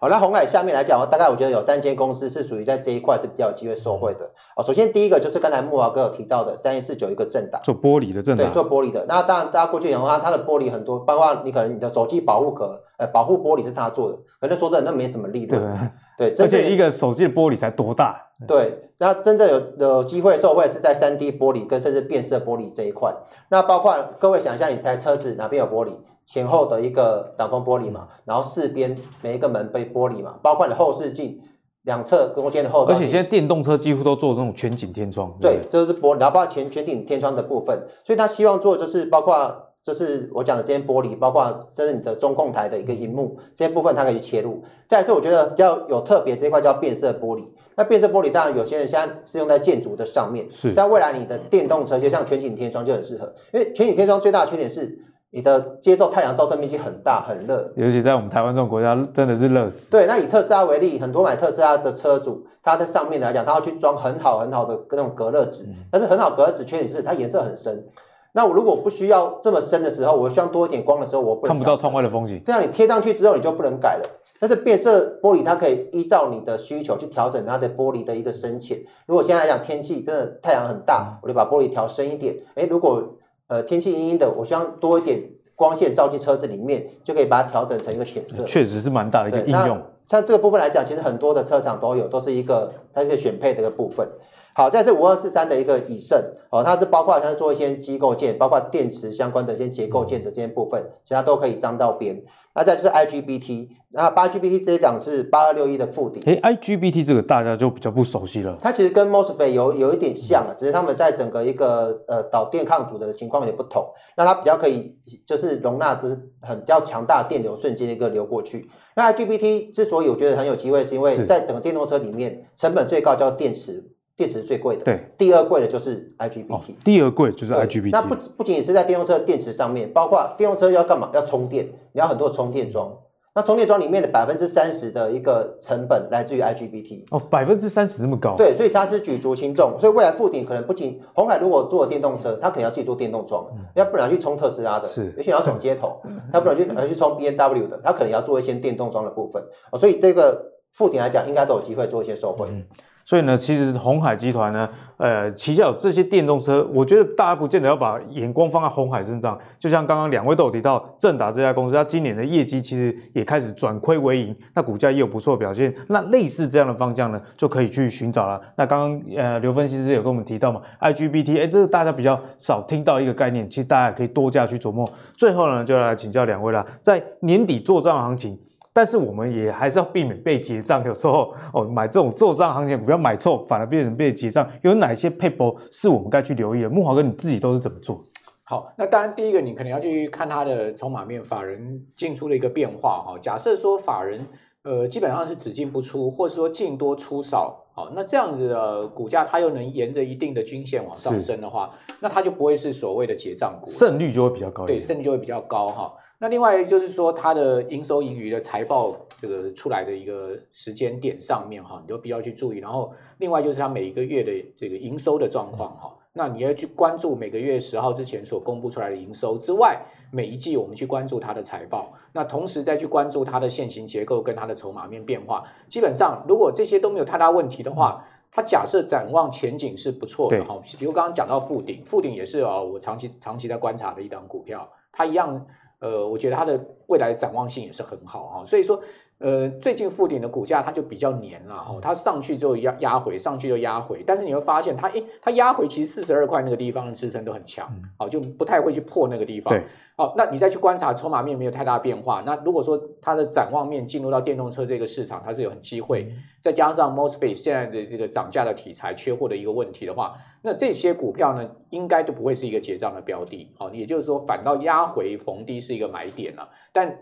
[0.00, 4.30] 好，那红海下面来讲，大概我觉得有三间公司是属于在这一块是比较有机会受惠的。
[4.56, 9.04] 哦，首先第一个就是刚才木华哥有提到的三一四九一个正达，做玻璃的正达，对，做玻璃的。
[9.08, 15.60] 那当然大家过去讲话它的玻璃很多，包括你可能你的手机保护壳，呃，保护玻璃是它做的，可能说真的那没什么利润。
[16.16, 18.24] 对，对，而且一个手机的玻璃才多大？
[18.46, 23.12] 对，那真正有有机会受惠是在三 D 玻璃跟甚至变色玻璃这一块。
[23.48, 25.90] 那包括各位想一下，你台车子哪边有玻璃？
[26.30, 31.40] 前后的一个挡风玻璃嘛，然后四边每一个门被玻璃嘛，包括你后视镜
[31.84, 32.84] 两侧中间的后。
[32.84, 35.34] 而且现在电动车几乎都做那种全景天窗。
[35.40, 37.74] 对，这是玻璃，然后包括全全景天窗的部分，
[38.04, 44.62] 所以他希望做的就是包括就是我讲的这些玻璃，包括这是你的中控台的一个荧幕这些部分，它可以切入。
[44.86, 50.74] 再来是我觉得比较有特别这一块叫变色玻璃，那变色玻璃当然有些人现在是用在建筑的上面，是。
[50.76, 55.06] 但未来你的电动车就像全景天窗就很适合，因为全景天窗最大的缺点是。
[55.30, 59.90] 你的接受太阳照射面积很大，很热，尤其在我们台湾这种国家，真的是热死。
[59.90, 67.86] 对，那以特斯拉为例，很多买特斯拉的车主，他在上面来讲，他要去装很好很好的那种隔热纸，嗯、但是很好隔热纸缺点是它颜色很深。
[68.32, 72.40] 那我如果不需要这么深的时候，我需要多一点光的时候，我不看不到窗外的风景。
[72.44, 74.08] 对啊，你贴上去之后，你就不能改了。
[74.40, 78.78] 但是变色玻璃它可以依照你的需求去调整它的玻璃的一个深浅。
[79.06, 82.34] 如果现在来讲天气真的太阳很大，我就把玻璃调深一点。
[82.54, 83.02] 诶，如果
[83.48, 85.20] 呃，天气阴阴的，我希望多一点
[85.54, 88.44] 光线照进车子里面，就可以把它调整成一个浅色。
[88.44, 89.82] 确实是蛮大的一个应用。
[90.06, 94.06] 像这个部分来讲，其实很多的车厂都有，都是一个它一个选配的一个部分。
[94.54, 96.18] 好，再是五二四三的一个以盛
[96.50, 102.22] 哦，它是包括像是做一些机构件，包括电池相关的一些结构件的这些部分，其他都可以沾到边。
[102.58, 106.20] 那再就是 IGBT，那八 GBT 这一档是八二六一的附底。
[106.26, 108.58] 诶，IGBT 这个大家就比较不熟悉了。
[108.60, 113.86] 它其实跟 MOSFET 有有一点像啊，只是他们在整个一个呃导电抗阻的情况有点不同。
[114.16, 118.68] 那它比较可以就是容纳就是很比较强大的电流瞬间的一个流过去。
[118.96, 123.92] 那 IGBT 之所以我觉得很有机会，是因为在整个电动车里面成本最高叫电池。
[124.18, 127.90] 电池是最贵的，对，第二贵的就是 IGBT，哦，第二贵就是 IGBT。
[127.92, 131.08] 那不不仅仅是在电动车的电池上面，包括电动车要干嘛？
[131.14, 132.92] 要充电，你要很多充电桩。
[133.32, 137.04] 那充电桩里面的百分之三十的一个成本来自于 IGBT。
[137.12, 138.34] 哦，百分之三十那么高？
[138.36, 139.78] 对，所以它是举足轻重。
[139.78, 146.02] 所以未来富鼎可能不仅红海如果做电动车，它可能要自己做电动桩，嗯，要不然去充特斯拉的，是，而且要转接头，
[146.32, 149.40] 它不能去去充 B N W 的，它可能要做一些电动桩的部分。
[149.70, 152.48] 哦，所以这个富鼎来讲，应该都有机会做一些受惠。
[152.50, 152.64] 嗯
[153.08, 159.38] 所以呢，其实红海集团呢，呃，旗下有这些电动车，我觉得大家不见得要把眼光放在红海身上。
[159.58, 165.74] 就像刚刚两位都有提到，正达这家公司，它今年的业绩其实也开始转亏为盈，那股价也有不错表现。
[165.86, 168.38] 那类似这样的方向呢，就可以去寻找了。
[168.56, 174.86] 那刚刚呃，刘分析师有跟我们提到嘛，IGBT，哎，这是大家比较少听到一个概念，其实大家可以多加去琢磨。
[175.16, 178.38] 最后呢，就来请教两位啦，在年底做账行情。
[178.72, 184.48] 但是我们也还是要避免被结账，有时候哦买这种做账行情，不要买错，反而变成被结账。
[184.62, 186.70] 有哪些撇步是我们该去留意的？
[186.70, 188.04] 木华哥你自己都是怎么做？
[188.44, 193.18] 好，那当然第一个你可能要去看它的筹码面，法人进出的一个变化哈。
[193.20, 194.20] 假设说法人
[194.62, 204.64] 呃基本上是只进不出，或者说进多出少，好，那这样子的股价它又能沿着一定的均线往上升的话，那它就不会是所谓的结账股，胜率就会比较高。
[204.66, 205.92] 对，胜率就会比较高哈。
[206.20, 212.58] 那另外就是说，它的营收盈余的财报这个出来的一个时间点上面哈，你就必要去注意。
[212.58, 219.80] 然后另外就是它每一个月的这个营收的状况哈，那你要去关注每个月十号之前所公布出来的营收之外，
[220.12, 225.44] 每一季我们去关注它的财报，那同时再去关注它的现行结构跟它的筹码面变化。
[225.68, 230.60] 基本上如果这些都没有太大问题的话，它假设展望前景是不错的哈。
[230.80, 234.68] 比如刚刚讲到富鼎，富鼎也是啊，我长期长期在观察的一档股票。
[234.90, 235.46] 它一样，
[235.80, 236.58] 呃，我觉得它的
[236.88, 238.44] 未来的展望性也是很好啊。
[238.44, 238.82] 所以说。
[239.18, 249.52] 呃，最近富鼎的股价它就比较黏了哈，它上去之后压压回，上去就压回，但是你会发现它，诶，它压回其实四十二块那个地方的支撑都很强，好，就不太会去破那个地方。
[249.52, 249.64] 对，
[249.96, 266.96] 好，那你再去观察筹码面没有太大变化，那如果说它的展望面进入到电动车这个市场，它是有很机会，再加上 MOSFET 现在的这个涨价的题材缺货的一个问题的话，那这些股票呢，应该就不会是一个结账的标的，好，也就是说反倒压回逢低是一个买点了，但。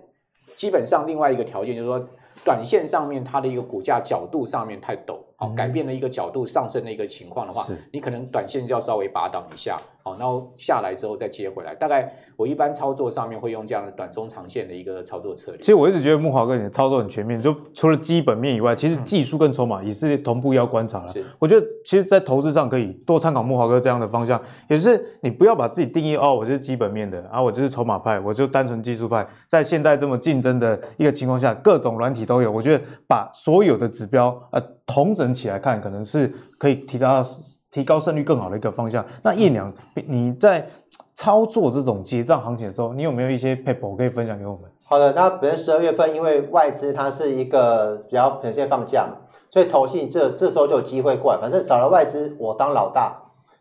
[0.56, 2.08] 基本上，另外一个条件就是说，
[2.42, 9.76] 短线上面它的一个股价角度上面太陡，好，改变了一个角度上升的一个情况的话，你可能短线就要稍微拔档一下。
[10.02, 11.74] 好，然后下来之后再接回来。
[11.74, 15.58] 大概我一般操作上面会用这样的短中长线的一个操作策略。
[15.58, 21.12] 其实我一直觉得木华哥你的操作很全面，就除了基本面以外，其实技术跟筹码也是同步要观察了。
[21.12, 29.26] 是，我觉得其实，在投资上可以多参考木华哥这样的方向，也是你不要把自己定义哦，我就是基本面的啊，我就是筹码派，我就单纯技术派。
[29.48, 37.22] 在现在这么竞争的一个情况下，各种软体都有，我觉得把所有的指标呃统整起来看，可能是可以提高。
[37.68, 39.04] 提高胜率更好的一个方向。
[39.22, 39.70] 那叶娘，
[40.08, 40.66] 你在
[41.14, 44.62] 操作这种结账行情的时候，你有没有一些 paper 可以分享给我们？
[44.86, 49.18] 好的，那本身十二月份，因为外资它是一个比较短线放假嘛，
[49.50, 51.38] 所以投信这这时候就有机会过来。
[51.38, 53.14] 反正少了外资，我当老大，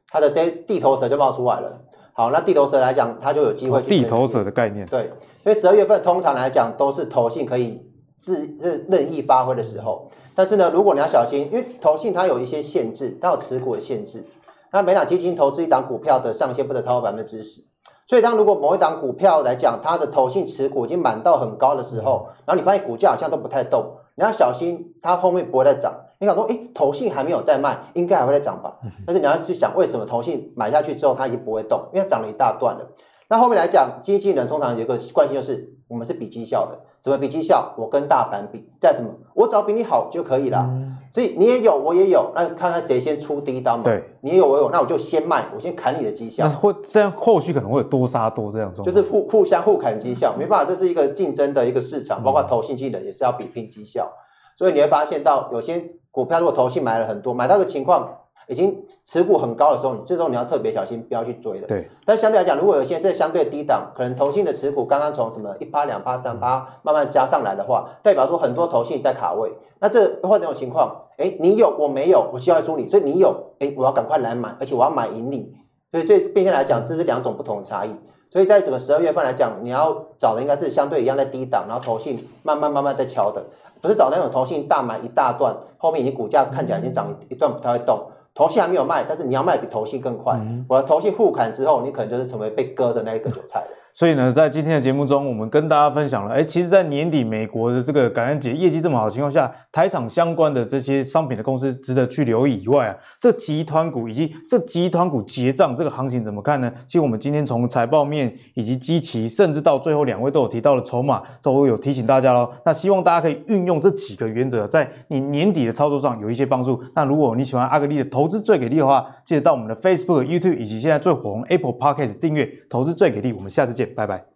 [0.07, 1.82] 它的这些地头蛇就冒出来了。
[2.13, 3.89] 好，那地头蛇来讲，它就有机会去。
[3.89, 4.86] 地头蛇的概念。
[4.86, 5.11] 对，
[5.43, 7.91] 所以十二月份通常来讲都是投信可以。
[8.17, 14.23] 自任任意发挥的时候，但是呢，如果你要小心，因为投信它有一些限制，它有持股的限制。
[14.71, 17.63] 那每档基金投资一档股票的上限不得超过百分之十，
[18.07, 25.93] 所以当如果某一档股票来讲，它的投信持股已经满到很高的时候，然后你发现股价好像都不太动，你要小心，它后面不会再涨。
[26.19, 28.77] 你想说，诶，投信还没有在卖，应该还会再涨吧？
[29.05, 31.88] 但是你要去想，为什么投信买下去之后它已经不会动？
[31.93, 32.86] 因为它涨了一大段了。
[33.30, 37.73] 那后面来讲，经纪人通常有一个惯性就是，我们是比绩效的，怎么比绩效？
[37.78, 39.09] 我跟大盘比，再什么？
[39.34, 40.59] 我只要比你好就可以了。
[40.69, 43.84] 嗯、所以你也有，我也有，那看看谁先出第一刀嘛。
[43.84, 46.45] 对，你也有，我有，那我就先卖，我先砍你的绩效。
[46.45, 48.86] 那会这样，后续可能会有多杀多这样状。
[48.86, 54.03] 就是互互相互砍绩效，没办法，这是一个竞争的一个市场，包括投信经纪人也是要比拼绩效。
[54.05, 54.17] 嗯、
[54.55, 58.19] 所以你会发现到有些股票，如果投信买了很多，买到的情况。
[58.47, 61.67] 已经持股很高的时候，你这时候你要特别小心，不要去追的。
[61.67, 61.89] 对。
[62.05, 69.51] 但相对来讲，如果有些是相对低档，可能投信的持股刚刚从什么一趴、两趴、三趴慢慢加上来的话，代表说很多投信在卡位。
[69.79, 75.53] 那这或者这种情况，哎，你有我没有，我需要输你，所以你有，哎，我要赶快来买，而且我要买盈利。
[75.91, 77.89] 所以这变相来讲，这是两种不同的差异。
[78.29, 83.41] 所以在整个十二月份来讲，你要找的应该是相对一样在低档，然后投信慢慢慢慢在敲的，
[83.79, 88.07] 不是找那种投信大买一大段，后面已经股价看起来已经涨一段不太会动。
[88.36, 90.33] 投信还没有卖，但是你要卖比投信更快。
[90.36, 93.67] 嗯、我的投信互砍之后，你可能就是成为被割的那一个韭菜了。
[93.95, 106.69] 所以呢，在今天的节目中，我们跟大家分享了，哎，其实，在年底美国的这个感恩节业绩这么好的情况下，台厂相关的这些商品的公司值得去留意以外啊，这集团股以及这集团股结账这个行情怎么看呢？
[106.85, 112.51] 其实我们今天从财报面以及基期，甚至到最后两位都有提到的筹码，都有提醒大家喽。
[112.65, 116.83] 那希望大家可以运用这几个原则，在你年底的操作上有一些帮助。
[116.93, 123.31] 那如果你喜欢阿格力的投资最给力的话，记得到我们的 Facebook、YouTube 以及现在最火红 Apple Podcast 订阅投资最给力。
[123.31, 123.84] 我们下次见。
[123.88, 124.34] 拜拜。